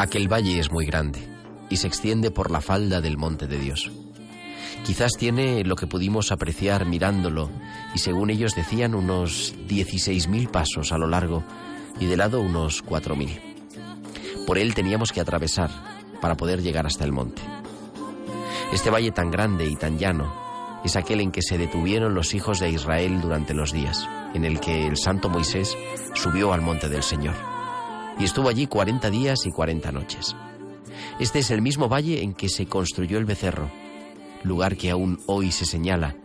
[0.00, 1.20] Aquel valle es muy grande
[1.68, 3.90] y se extiende por la falda del monte de Dios.
[4.82, 7.50] Quizás tiene lo que pudimos apreciar mirándolo
[7.94, 11.44] y según ellos decían unos 16.000 pasos a lo largo
[12.00, 14.46] y de lado unos 4.000.
[14.46, 15.68] Por él teníamos que atravesar
[16.22, 17.42] para poder llegar hasta el monte.
[18.72, 20.32] Este valle tan grande y tan llano
[20.82, 24.60] es aquel en que se detuvieron los hijos de Israel durante los días, en el
[24.60, 25.76] que el santo Moisés
[26.14, 27.59] subió al monte del Señor.
[28.20, 30.36] Y estuvo allí 40 días y 40 noches.
[31.18, 33.70] Este es el mismo valle en que se construyó el becerro,
[34.42, 36.16] lugar que aún hoy se señala,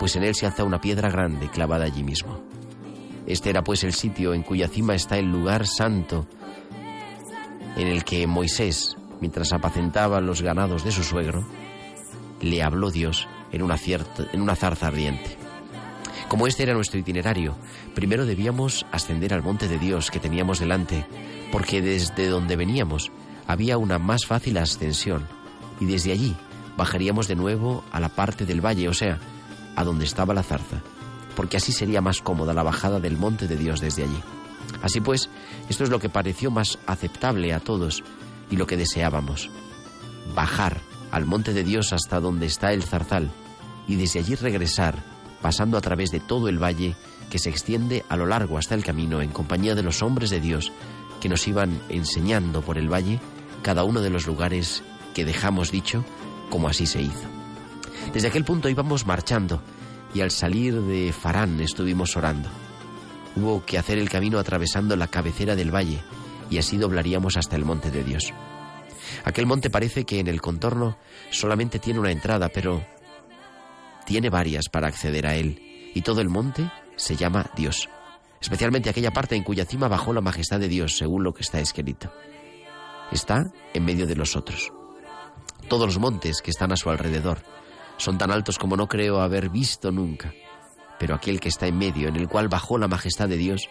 [0.00, 2.40] pues en él se alza una piedra grande clavada allí mismo.
[3.28, 6.26] Este era pues el sitio en cuya cima está el lugar santo
[7.76, 11.46] en el que Moisés, mientras apacentaba los ganados de su suegro,
[12.40, 15.45] le habló Dios en una, cierta, en una zarza ardiente.
[16.28, 17.56] Como este era nuestro itinerario,
[17.94, 21.06] primero debíamos ascender al monte de Dios que teníamos delante,
[21.52, 23.12] porque desde donde veníamos
[23.46, 25.26] había una más fácil ascensión,
[25.78, 26.36] y desde allí
[26.76, 29.20] bajaríamos de nuevo a la parte del valle, o sea,
[29.76, 30.82] a donde estaba la zarza,
[31.36, 34.20] porque así sería más cómoda la bajada del monte de Dios desde allí.
[34.82, 35.30] Así pues,
[35.68, 38.02] esto es lo que pareció más aceptable a todos
[38.50, 39.48] y lo que deseábamos.
[40.34, 40.80] Bajar
[41.12, 43.30] al monte de Dios hasta donde está el zarzal
[43.86, 45.15] y desde allí regresar,
[45.46, 46.96] pasando a través de todo el valle
[47.30, 50.40] que se extiende a lo largo hasta el camino en compañía de los hombres de
[50.40, 50.72] Dios
[51.20, 53.20] que nos iban enseñando por el valle
[53.62, 54.82] cada uno de los lugares
[55.14, 56.04] que dejamos dicho,
[56.50, 57.28] como así se hizo.
[58.12, 59.62] Desde aquel punto íbamos marchando
[60.12, 62.48] y al salir de Farán estuvimos orando.
[63.36, 66.02] Hubo que hacer el camino atravesando la cabecera del valle
[66.50, 68.34] y así doblaríamos hasta el monte de Dios.
[69.24, 70.98] Aquel monte parece que en el contorno
[71.30, 72.84] solamente tiene una entrada, pero
[74.06, 77.90] tiene varias para acceder a él, y todo el monte se llama Dios,
[78.40, 81.60] especialmente aquella parte en cuya cima bajó la majestad de Dios, según lo que está
[81.60, 82.10] escrito.
[83.12, 84.72] Está en medio de los otros.
[85.68, 87.38] Todos los montes que están a su alrededor
[87.98, 90.32] son tan altos como no creo haber visto nunca,
[90.98, 93.68] pero aquel que está en medio, en el cual bajó la majestad de Dios,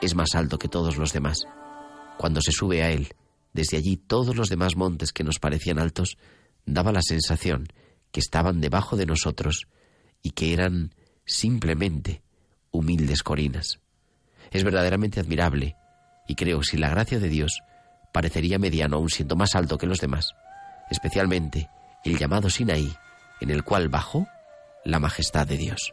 [0.00, 1.38] es más alto que todos los demás.
[2.18, 3.14] Cuando se sube a él,
[3.52, 6.18] desde allí todos los demás montes que nos parecían altos,
[6.66, 7.68] daba la sensación
[8.14, 9.66] que estaban debajo de nosotros
[10.22, 10.94] y que eran
[11.26, 12.22] simplemente
[12.70, 13.80] humildes colinas.
[14.52, 15.74] Es verdaderamente admirable
[16.28, 17.60] y creo que si la gracia de Dios
[18.12, 20.32] parecería mediano aun siendo más alto que los demás,
[20.92, 21.68] especialmente
[22.04, 22.94] el llamado Sinaí,
[23.40, 24.28] en el cual bajó
[24.84, 25.92] la majestad de Dios.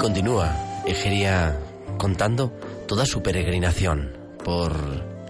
[0.00, 1.60] Continúa Egeria
[1.98, 2.48] contando
[2.88, 4.72] toda su peregrinación por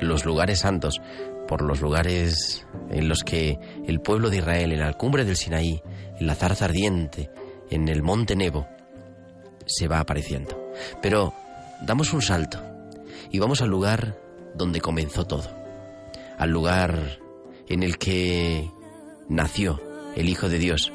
[0.01, 1.01] los lugares santos,
[1.49, 3.59] por los lugares en los que
[3.89, 5.83] el pueblo de Israel, en la cumbre del Sinaí,
[6.21, 7.31] en la zarza ardiente,
[7.69, 8.69] en el monte Nebo,
[9.67, 10.71] se va apareciendo.
[11.03, 11.35] Pero
[11.83, 12.63] damos un salto
[13.29, 14.21] y vamos al lugar
[14.55, 15.51] donde comenzó todo,
[16.39, 17.19] al lugar
[17.69, 18.71] en el que
[19.29, 19.83] nació
[20.15, 20.93] el Hijo de Dios,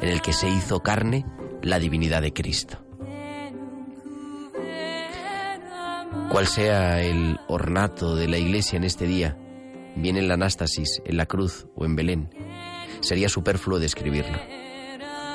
[0.00, 1.24] en el que se hizo carne
[1.62, 2.82] la divinidad de Cristo.
[6.30, 9.36] Cual sea el ornato de la iglesia en este día,
[9.96, 12.30] bien en la anástasis, en la cruz o en Belén,
[13.00, 14.38] sería superfluo describirlo.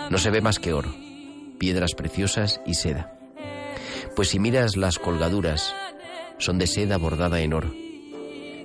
[0.09, 0.93] No se ve más que oro,
[1.59, 3.13] piedras preciosas y seda.
[4.15, 5.75] Pues si miras las colgaduras,
[6.37, 7.73] son de seda bordada en oro.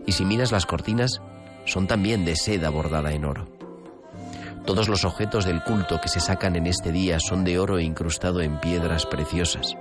[0.06, 1.20] Y si miras las cortinas,
[1.64, 3.48] son también de seda bordada en oro.
[4.64, 8.40] Todos los objetos del culto que se sacan en este día son de oro incrustado
[8.40, 9.76] en piedras preciosas.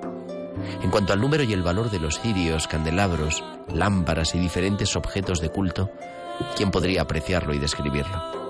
[0.82, 3.44] En cuanto al número y el valor de los cirios, candelabros,
[3.74, 5.90] lámparas y diferentes objetos de culto,
[6.56, 8.42] ¿quién podría apreciarlo y describirlo?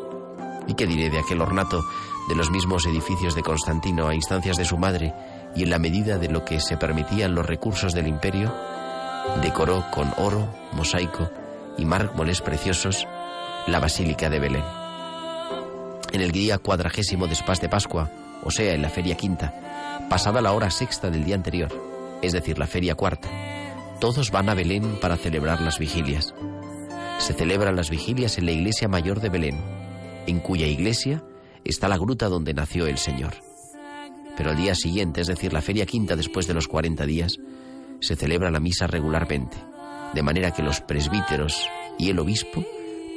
[0.67, 1.83] ¿Y qué diré de aquel ornato
[2.29, 5.13] de los mismos edificios de Constantino a instancias de su madre
[5.55, 8.53] y en la medida de lo que se permitían los recursos del imperio?
[9.41, 11.29] Decoró con oro, mosaico
[11.77, 13.07] y mármoles preciosos
[13.67, 14.63] la Basílica de Belén.
[16.11, 18.09] En el día cuadragésimo después de Pascua,
[18.43, 19.53] o sea, en la feria quinta,
[20.09, 21.90] pasada la hora sexta del día anterior,
[22.21, 23.29] es decir, la feria cuarta,
[23.99, 26.33] todos van a Belén para celebrar las vigilias.
[27.19, 29.59] Se celebran las vigilias en la iglesia mayor de Belén,
[30.25, 31.23] en cuya iglesia
[31.63, 33.33] está la gruta donde nació el Señor.
[34.35, 37.37] Pero al día siguiente, es decir, la feria quinta después de los 40 días,
[37.99, 39.57] se celebra la misa regularmente,
[40.13, 41.69] de manera que los presbíteros
[41.99, 42.65] y el obispo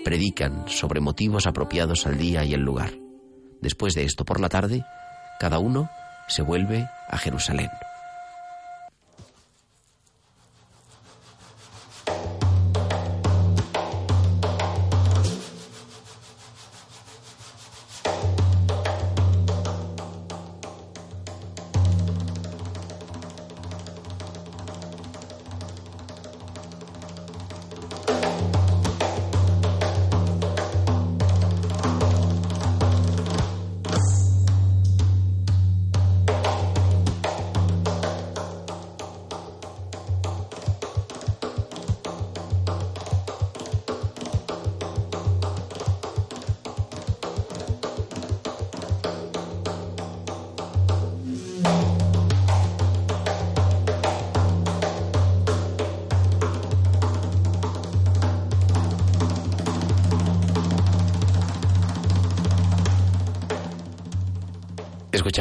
[0.04, 2.92] predican sobre motivos apropiados al día y el lugar.
[3.62, 4.84] Después de esto, por la tarde,
[5.40, 5.88] cada uno
[6.28, 7.70] se vuelve a Jerusalén.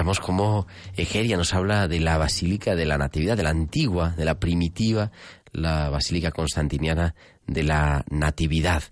[0.04, 4.26] Escuchamos cómo Egeria nos habla de la Basílica de la Natividad, de la antigua, de
[4.26, 5.12] la primitiva,
[5.54, 7.16] la Basílica Constantiniana
[7.47, 8.84] de la Natividad.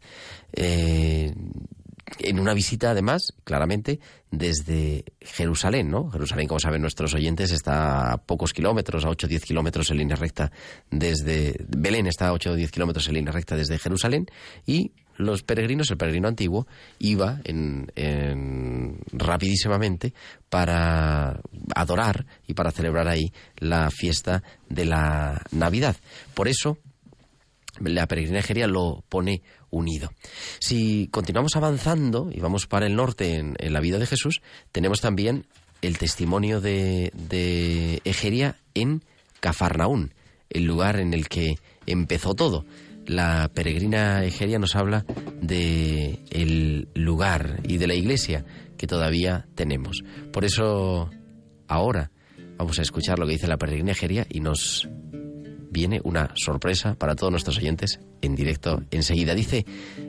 [0.54, 1.34] Eh,
[2.20, 4.00] en una visita, además, claramente,
[4.32, 6.10] desde Jerusalén, ¿no?
[6.12, 9.98] Jerusalén, como saben nuestros oyentes, está a pocos kilómetros, a 8 o 10 kilómetros en
[9.98, 10.50] línea recta
[10.90, 11.58] desde...
[11.68, 14.28] Belén está a 8 o 10 kilómetros en línea recta desde Jerusalén
[14.66, 16.68] y los peregrinos, el peregrino antiguo,
[17.00, 20.14] iba en, en, rapidísimamente
[20.50, 21.40] para
[21.76, 25.96] adorar y para celebrar ahí la fiesta de la Navidad.
[26.34, 26.78] Por eso,
[27.80, 30.12] la peregrinajería lo pone unido.
[30.60, 34.42] Si continuamos avanzando y vamos para el norte en, en la vida de Jesús,
[34.72, 35.46] tenemos también
[35.82, 39.04] el testimonio de, de Egeria en
[39.40, 40.14] Cafarnaún,
[40.50, 41.56] el lugar en el que
[41.86, 42.66] empezó todo
[43.06, 45.06] la peregrina Egeria nos habla
[45.42, 48.46] de el lugar y de la iglesia
[48.78, 50.04] que todavía tenemos.
[50.32, 51.10] Por eso
[51.68, 52.12] ahora
[52.58, 54.88] vamos a escuchar lo que dice la peregrina Egeria y nos
[55.72, 59.34] viene una sorpresa para todos nuestros oyentes en directo enseguida.
[59.36, 59.66] Dice,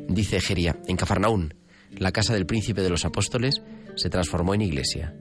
[0.08, 1.54] dice Egeria, en Cafarnaún,
[1.96, 3.62] la casa del príncipe de los apóstoles
[3.96, 5.14] se transformó en iglesia.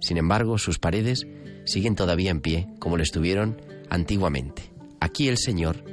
[0.00, 1.26] Sin embargo, sus paredes
[1.64, 3.60] siguen todavía en pie como lo estuvieron
[3.90, 4.72] antiguamente.
[5.00, 5.84] Aquí el Señor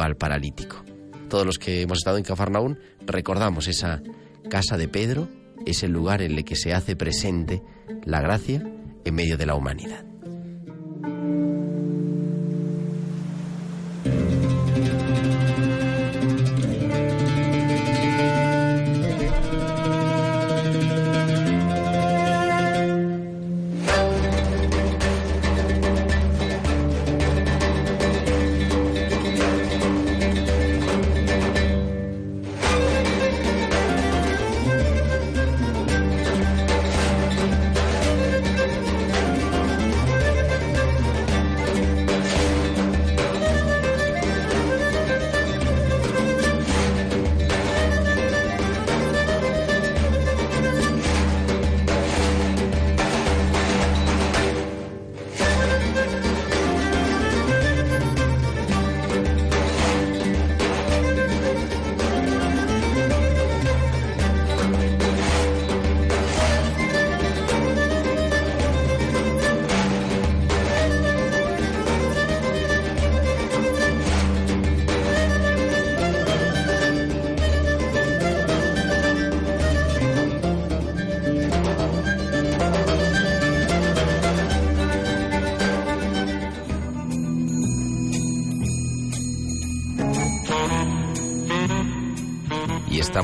[0.00, 0.84] al paralítico.
[1.28, 4.02] Todos los que hemos estado en Cafarnaún recordamos esa
[4.50, 5.28] casa de Pedro,
[5.66, 7.62] es el lugar en el que se hace presente
[8.04, 8.62] la gracia
[9.04, 10.04] en medio de la humanidad.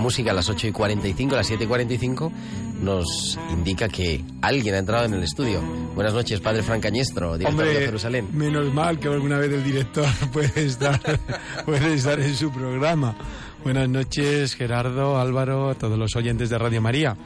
[0.07, 2.33] Música a las 8 y 45, a las 7 y 45,
[2.81, 5.61] nos indica que alguien ha entrado en el estudio.
[5.97, 8.29] Buenas noches, padre Fran Cañestro, director de Hombre, Jerusalén.
[8.33, 11.01] menos mal que alguna vez el director puede estar,
[11.67, 13.17] puede estar en su programa.
[13.65, 17.17] Buenas noches, Gerardo, Álvaro, a todos los oyentes de Radio María.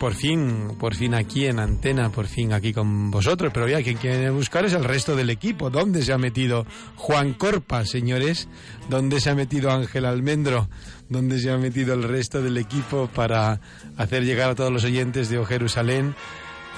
[0.00, 3.52] Por fin, por fin aquí en antena, por fin aquí con vosotros.
[3.52, 5.68] Pero ya quien quiere buscar es el resto del equipo.
[5.68, 6.66] ¿Dónde se ha metido
[6.96, 8.48] Juan Corpa, señores?
[8.88, 10.68] ¿Dónde se ha metido Ángel Almendro?
[11.14, 13.60] ¿Dónde se ha metido el resto del equipo para
[13.96, 16.16] hacer llegar a todos los oyentes de O Jerusalén?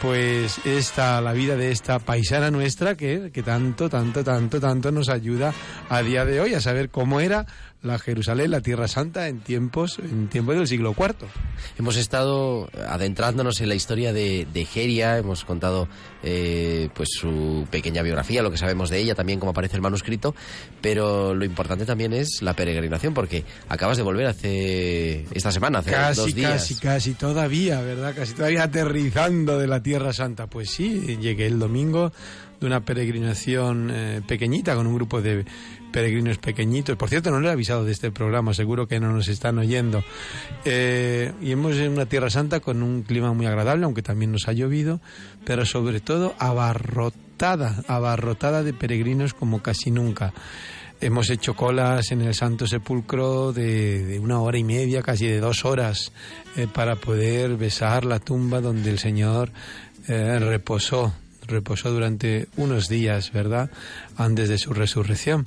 [0.03, 5.09] Pues esta, la vida de esta paisana nuestra que, que tanto, tanto, tanto, tanto nos
[5.09, 5.55] ayuda
[5.89, 7.47] a día de hoy a saber cómo era
[7.87, 11.14] la Jerusalén, la Tierra Santa en tiempos, en tiempos del siglo IV.
[11.78, 15.89] Hemos estado adentrándonos en la historia de, de Geria, hemos contado
[16.22, 20.34] eh, pues su pequeña biografía, lo que sabemos de ella, también cómo aparece el manuscrito,
[20.80, 25.93] pero lo importante también es la peregrinación, porque acabas de volver hace esta semana, hace
[25.93, 26.53] Casi, dos días.
[26.53, 28.14] casi, casi todavía, ¿verdad?
[28.14, 30.47] Casi todavía aterrizando de la Tierra Santa.
[30.47, 32.12] Pues sí, llegué el domingo
[32.61, 35.45] de una peregrinación eh, pequeñita con un grupo de
[35.97, 36.95] peregrinos pequeñitos.
[36.99, 40.05] Por cierto, no le he avisado de este programa, seguro que no nos están oyendo.
[40.67, 44.47] Eh, y hemos en una Tierra Santa con un clima muy agradable, aunque también nos
[44.47, 45.01] ha llovido,
[45.47, 50.35] pero sobre todo abarrotada, abarrotada de peregrinos como casi nunca.
[51.01, 55.65] Hemos hecho colas en el Santo Sepulcro de, una hora y media, casi de dos
[55.65, 56.13] horas,
[56.59, 59.51] eh, para poder besar la tumba donde el Señor
[60.09, 61.15] eh, reposó,
[61.47, 63.71] reposó durante unos días, ¿verdad?
[64.17, 65.47] Antes de su resurrección.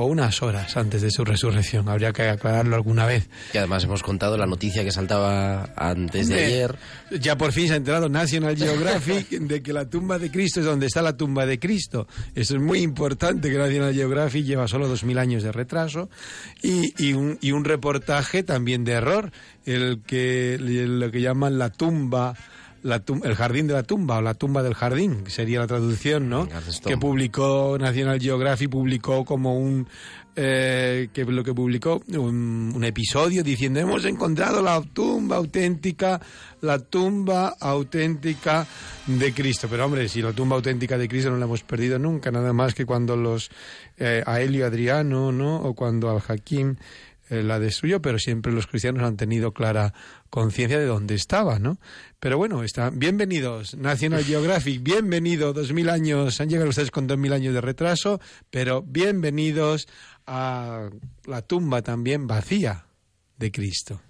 [0.00, 1.88] O unas horas antes de su resurrección.
[1.88, 3.28] Habría que aclararlo alguna vez.
[3.52, 6.76] Y además hemos contado la noticia que saltaba antes de ayer.
[7.18, 10.66] Ya por fin se ha enterado National Geographic de que la tumba de Cristo es
[10.66, 12.06] donde está la tumba de Cristo.
[12.36, 16.08] Eso es muy importante que National Geographic lleva solo dos mil años de retraso
[16.62, 19.32] y, y un, y un reportaje también de error,
[19.66, 22.36] el que lo que llaman la tumba.
[22.82, 26.28] La el jardín de la tumba o la tumba del jardín, que sería la traducción,
[26.28, 26.48] ¿no?
[26.84, 29.88] Que publicó National Geographic, publicó como un
[30.40, 36.20] eh, que lo que publicó un, un episodio diciendo hemos encontrado la tumba auténtica,
[36.60, 38.64] la tumba auténtica
[39.06, 39.66] de Cristo.
[39.68, 42.74] Pero hombre, si la tumba auténtica de Cristo no la hemos perdido nunca, nada más
[42.74, 43.50] que cuando los
[43.96, 45.56] eh, a Helio Adriano, ¿no?
[45.56, 46.76] O cuando al Hakim
[47.30, 49.92] eh, la destruyó, pero siempre los cristianos han tenido clara
[50.30, 51.78] conciencia de dónde estaba, ¿no?
[52.20, 57.18] Pero bueno, está, bienvenidos, National Geographic, bienvenido, dos mil años, han llegado ustedes con dos
[57.18, 58.20] mil años de retraso,
[58.50, 59.88] pero bienvenidos
[60.26, 60.90] a
[61.24, 62.86] la tumba también vacía
[63.36, 64.00] de Cristo.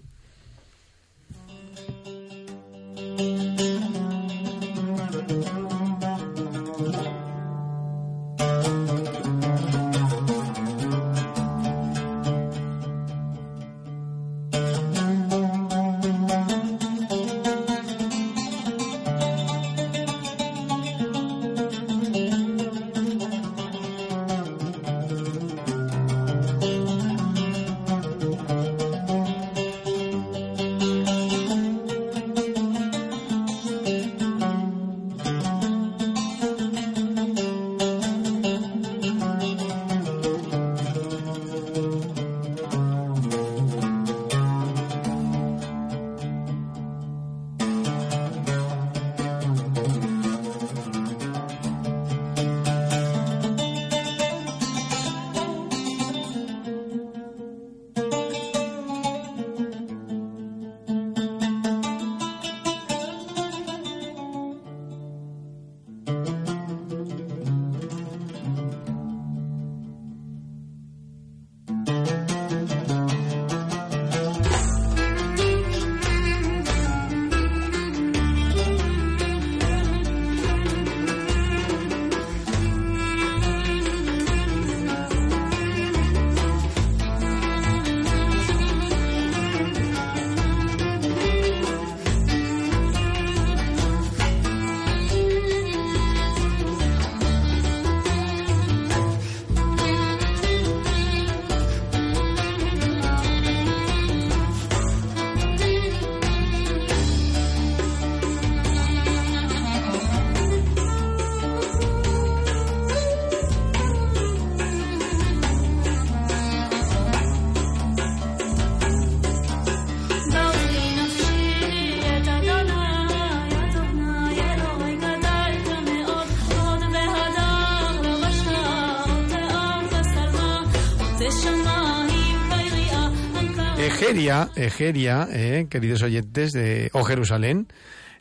[134.01, 137.67] Egeria, Egeria, eh, queridos oyentes de O Jerusalén,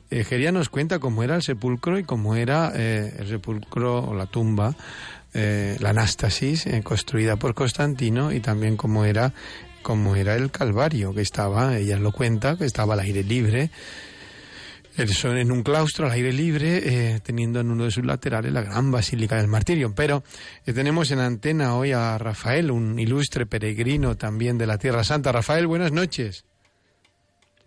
[0.09, 4.25] Egeria nos cuenta cómo era el sepulcro y cómo era eh, el sepulcro o la
[4.25, 4.75] tumba,
[5.36, 9.34] eh, la anástasis eh, construida por Constantino y también cómo era
[9.84, 13.69] cómo era el Calvario, que estaba, ella lo cuenta, que estaba al aire libre,
[14.98, 16.78] eso en un claustro al aire libre,
[17.16, 19.93] eh, teniendo en uno de sus laterales la gran Basílica del Martirio.
[19.95, 20.24] Pero
[20.66, 25.32] eh, tenemos en antena hoy a Rafael, un ilustre peregrino también de la Tierra Santa.
[25.32, 26.45] Rafael, buenas noches.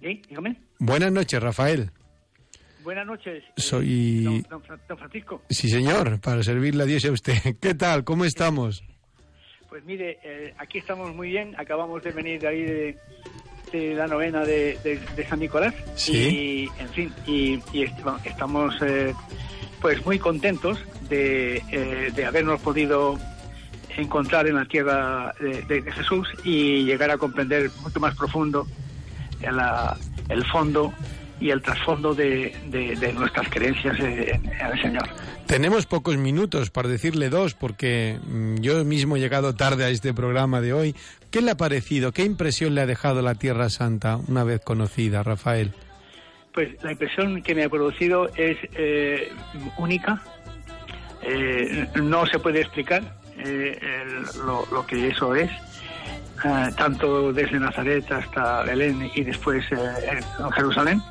[0.00, 0.60] Sí, dígame.
[0.78, 1.90] Buenas noches, Rafael.
[2.82, 3.42] Buenas noches.
[3.44, 5.42] eh, Soy- Don, don Fra- don Francisco.
[5.50, 7.34] Sí, señor, para servirle a Dios y a usted.
[7.60, 8.04] ¿Qué tal?
[8.04, 8.82] ¿Cómo estamos?
[9.68, 11.54] Pues mire, eh, aquí estamos muy bien.
[11.58, 12.98] Acabamos de venir de ahí de,
[13.72, 15.74] de la novena de, de- de San Nicolás.
[15.94, 16.68] Sí.
[16.78, 19.14] Y, en fin, y, y est- bueno, estamos eh,
[19.80, 23.18] pues muy contentos de, eh, de habernos podido
[23.96, 25.62] encontrar en la tierra de,
[25.92, 28.66] Jesús y llegar a comprender mucho más profundo
[29.40, 29.96] la-
[30.28, 30.92] el fondo
[31.40, 34.06] y el trasfondo de, de- de nuestras creencias en,
[34.44, 35.08] en el Señor.
[35.50, 40.14] Tenemos pocos minutos para decirle dos, porque mm, yo mismo he llegado tarde a este
[40.14, 40.94] programa de hoy.
[41.32, 42.12] ¿Qué le ha parecido?
[42.12, 45.72] ¿Qué impresión le ha dejado la Tierra Santa una vez conocida, Rafael?
[46.54, 49.32] Pues la impresión que me ha producido es eh,
[49.76, 50.22] única.
[51.22, 55.50] Eh, no se puede explicar eh, el- lo, lo que eso es,
[56.44, 61.02] eh, tanto desde Nazaret hasta Belén y después eh, en Jerusalén.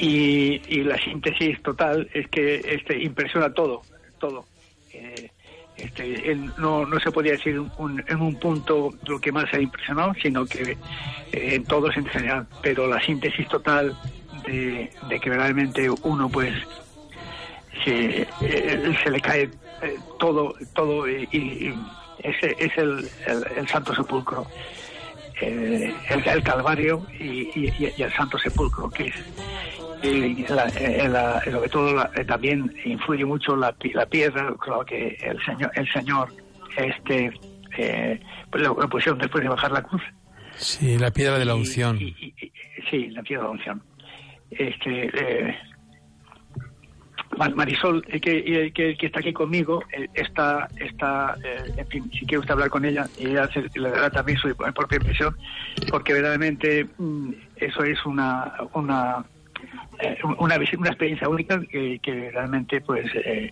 [0.00, 3.82] Y, y la síntesis total es que este impresiona todo,
[4.18, 4.46] todo.
[4.92, 5.30] Eh,
[5.76, 10.12] este, él no, no se podía decir en un punto lo que más ha impresionado,
[10.22, 12.46] sino que eh, en todos en general.
[12.62, 13.94] Pero la síntesis total
[14.46, 16.54] de, de que realmente uno pues
[17.84, 19.42] se, eh, le cae
[19.82, 21.74] eh, todo, todo y, y
[22.22, 24.46] ese es el, el- el Santo Sepulcro.
[25.42, 29.14] Eh, el, el Calvario y, y- y el Santo Sepulcro, que es
[30.02, 34.84] y la- eh, la- sobre todo la- eh, también influye mucho la, la piedra, creo
[34.84, 36.32] que el Señor, el Señor
[36.76, 37.32] este,
[37.76, 38.20] eh,
[38.50, 40.02] pues lo, lo pusieron después de bajar la cruz.
[40.56, 41.96] Sí, la piedra de la unción.
[42.00, 42.52] Y- y- y-
[42.90, 43.82] sí, la piedra de la unción.
[44.50, 45.10] Este,
[45.48, 45.58] eh,
[47.38, 52.10] Mar- Marisol, eh, que, que, que está aquí conmigo, eh, está, está eh, en fin,
[52.12, 55.36] si quiere usted hablar con ella, y ella se- le dará también su propia impresión,
[55.88, 59.24] porque verdaderamente mm, eso es una, una,
[60.38, 63.50] una, una experiencia única que, que realmente, pues, eh,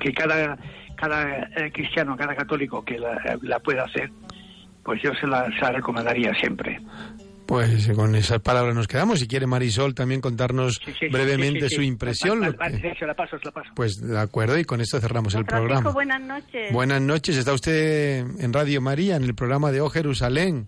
[0.00, 0.56] que cada,
[0.96, 4.10] cada eh, cristiano, cada católico que la, la pueda hacer,
[4.84, 6.80] pues yo se la, se la recomendaría siempre.
[7.46, 9.20] Pues con esas palabras nos quedamos.
[9.20, 12.40] Si quiere Marisol también contarnos Sí, sí, brevemente sí, sí, su impresión.
[12.40, 13.70] Vale, lo vale, que- sí, se la paso, se la paso.
[13.74, 15.90] Pues de acuerdo, y con esto cerramos el Francisco, programa.
[15.92, 16.72] buenas noches.
[16.74, 20.66] Buenas noches, está usted en Radio María, en el programa de O Jerusalén.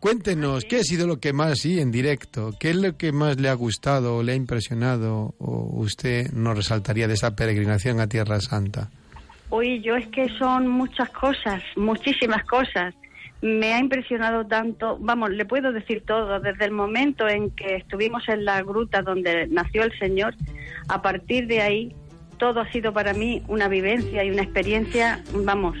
[0.00, 3.40] Cuéntenos, ¿qué ha sido lo que más, sí, en directo, qué es lo que más
[3.40, 8.06] le ha gustado o le ha impresionado o usted nos resaltaría de esa peregrinación a
[8.06, 8.90] Tierra Santa?
[9.50, 12.94] Uy, yo es que son muchas cosas, muchísimas cosas.
[13.40, 18.28] Me ha impresionado tanto, vamos, le puedo decir todo, desde el momento en que estuvimos
[18.28, 20.34] en la gruta donde nació el Señor,
[20.88, 21.94] a partir de ahí,
[22.38, 25.76] todo ha sido para mí una vivencia y una experiencia, vamos,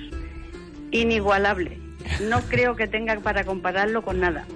[0.90, 1.85] inigualable.
[2.28, 4.46] No creo que tenga para compararlo con nada.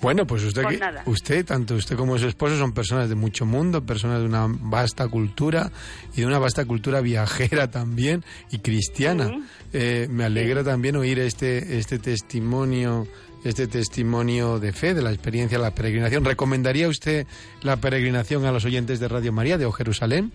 [0.00, 3.84] Bueno, pues usted, que- usted, tanto usted como su esposo, son personas de mucho mundo,
[3.84, 5.70] personas de una vasta cultura
[6.16, 9.30] y de una vasta cultura viajera también y cristiana.
[9.74, 13.06] Eh, me alegra también oír este, este testimonio
[13.42, 16.26] este testimonio de fe, de la experiencia de la peregrinación.
[16.26, 17.26] ¿Recomendaría usted
[17.62, 20.30] la peregrinación a los oyentes de Radio María de O Jerusalén?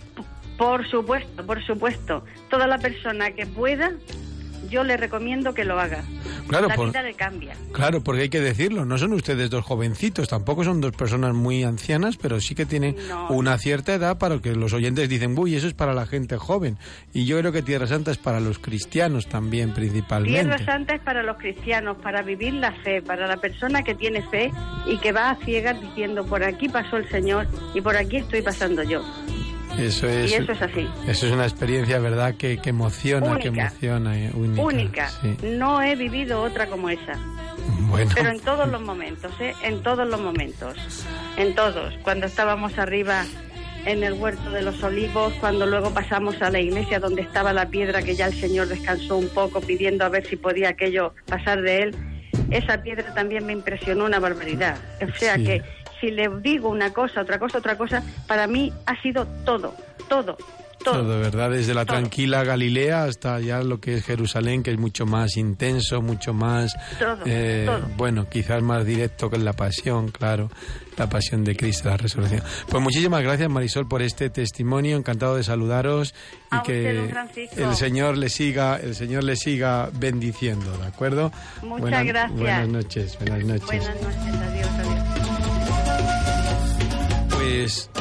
[0.58, 2.24] Por supuesto, por supuesto.
[2.50, 3.92] Toda la persona que pueda,
[4.70, 6.04] yo le recomiendo que lo haga.
[6.48, 7.56] Claro, la por- vida le cambia.
[7.72, 11.64] Claro, porque hay que decirlo, no son ustedes dos jovencitos, tampoco son dos personas muy
[11.64, 13.30] ancianas, pero sí que tienen No.
[13.30, 16.78] una cierta edad para que los oyentes dicen, uy, eso es para la gente joven.
[17.14, 20.42] Y yo creo que Tierra Santa es para los cristianos también, principalmente.
[20.42, 24.22] Tierra Santa es para los cristianos, para vivir la fe, para la persona que tiene
[24.30, 24.52] fe
[24.88, 28.42] y que va a ciegas diciendo, por aquí pasó el Señor y por aquí estoy
[28.42, 29.02] pasando yo.
[29.80, 30.88] Eso es, y eso es así.
[31.08, 34.18] eso es una experiencia, ¿verdad?, que, que emociona, que emociona.
[34.18, 34.62] eh, única.
[34.62, 35.10] Única.
[35.10, 35.38] sí.
[35.44, 37.14] No he vivido otra como esa.
[37.90, 39.54] Bueno, Pero en todos los momentos, ¿eh?
[39.64, 41.06] En todos los momentos.
[41.38, 41.94] En todos.
[42.04, 43.26] Cuando estábamos arriba
[43.86, 47.68] en el huerto de los olivos, cuando luego pasamos a la iglesia donde estaba la
[47.70, 51.62] piedra que ya el Señor descansó un poco pidiendo a ver si podía aquello pasar
[51.62, 51.96] de él,
[52.50, 54.78] esa piedra también me impresionó una barbaridad.
[55.02, 55.44] O sea Sí.
[55.46, 55.62] que
[56.02, 59.74] si le digo una cosa, otra cosa, otra cosa, para mí ha sido todo,
[60.10, 60.36] todo.
[60.38, 60.38] todo.
[60.84, 61.50] Todo, ¿verdad?
[61.50, 61.98] Desde la Todo.
[61.98, 66.76] tranquila Galilea hasta ya lo que es Jerusalén, que es mucho más intenso, mucho más,
[67.00, 67.90] Todo, eh, todo.
[67.98, 70.52] bueno, quizás más directo que la pasión, claro,
[70.96, 72.44] la pasión de Cristo, la resurrección.
[72.70, 74.96] Pues muchísimas gracias, Marisol, por este testimonio.
[74.96, 76.14] Encantado de saludaros
[76.52, 81.32] y A que usted, el Señor le siga, el Señor le siga bendiciendo, ¿de acuerdo?
[81.64, 82.40] Muchas Buenas- gracias.
[82.40, 83.66] Buenas noches, buenas noches.
[83.66, 84.55] Buenas noches.
[87.46, 87.92] Pues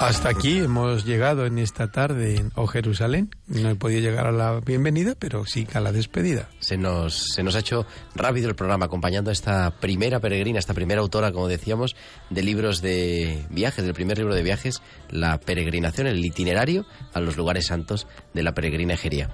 [0.00, 3.30] hasta aquí hemos llegado en esta tarde en O Jerusalén.
[3.46, 6.48] No he podido llegar a la bienvenida, pero sí a la despedida.
[6.58, 7.86] Se nos, se nos ha hecho
[8.16, 11.94] rápido el programa acompañando a esta primera peregrina, esta primera autora, como decíamos,
[12.28, 17.36] de libros de viajes, del primer libro de viajes, La peregrinación, el itinerario a los
[17.36, 19.30] lugares santos de la peregrinajería.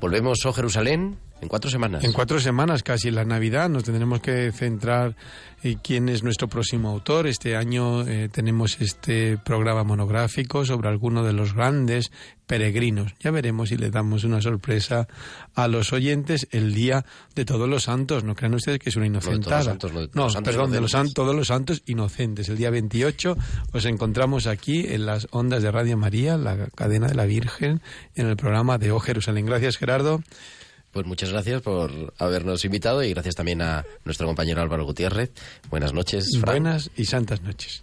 [0.00, 2.02] Volvemos, oh Jerusalén, en cuatro semanas.
[2.04, 5.14] En cuatro semanas, casi la Navidad, nos tendremos que centrar
[5.62, 7.26] en quién es nuestro próximo autor.
[7.26, 12.10] Este año eh, tenemos este programa monográfico sobre alguno de los grandes
[12.46, 13.14] peregrinos.
[13.20, 15.06] Ya veremos si le damos una sorpresa
[15.54, 18.24] a los oyentes el día de todos los santos.
[18.24, 19.62] No crean ustedes que es una los inocentada.
[19.62, 22.48] santos, lo de no, los santos perdón, de los todos los santos inocentes.
[22.48, 23.36] El día 28
[23.72, 27.80] os encontramos aquí en las ondas de Radio María, la cadena de la Virgen,
[28.14, 29.46] en el programa de O Jerusalén.
[29.46, 30.22] Gracias, Gerardo.
[30.94, 35.32] Pues muchas gracias por habernos invitado y gracias también a nuestro compañero Álvaro Gutiérrez.
[35.68, 36.62] Buenas noches, Fran.
[36.62, 37.82] Buenas y santas noches.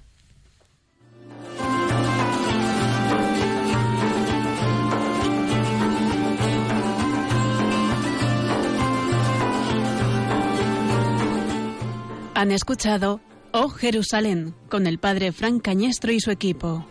[12.34, 13.20] Han escuchado
[13.52, 16.88] Oh Jerusalén con el padre Frank Cañestro y su equipo.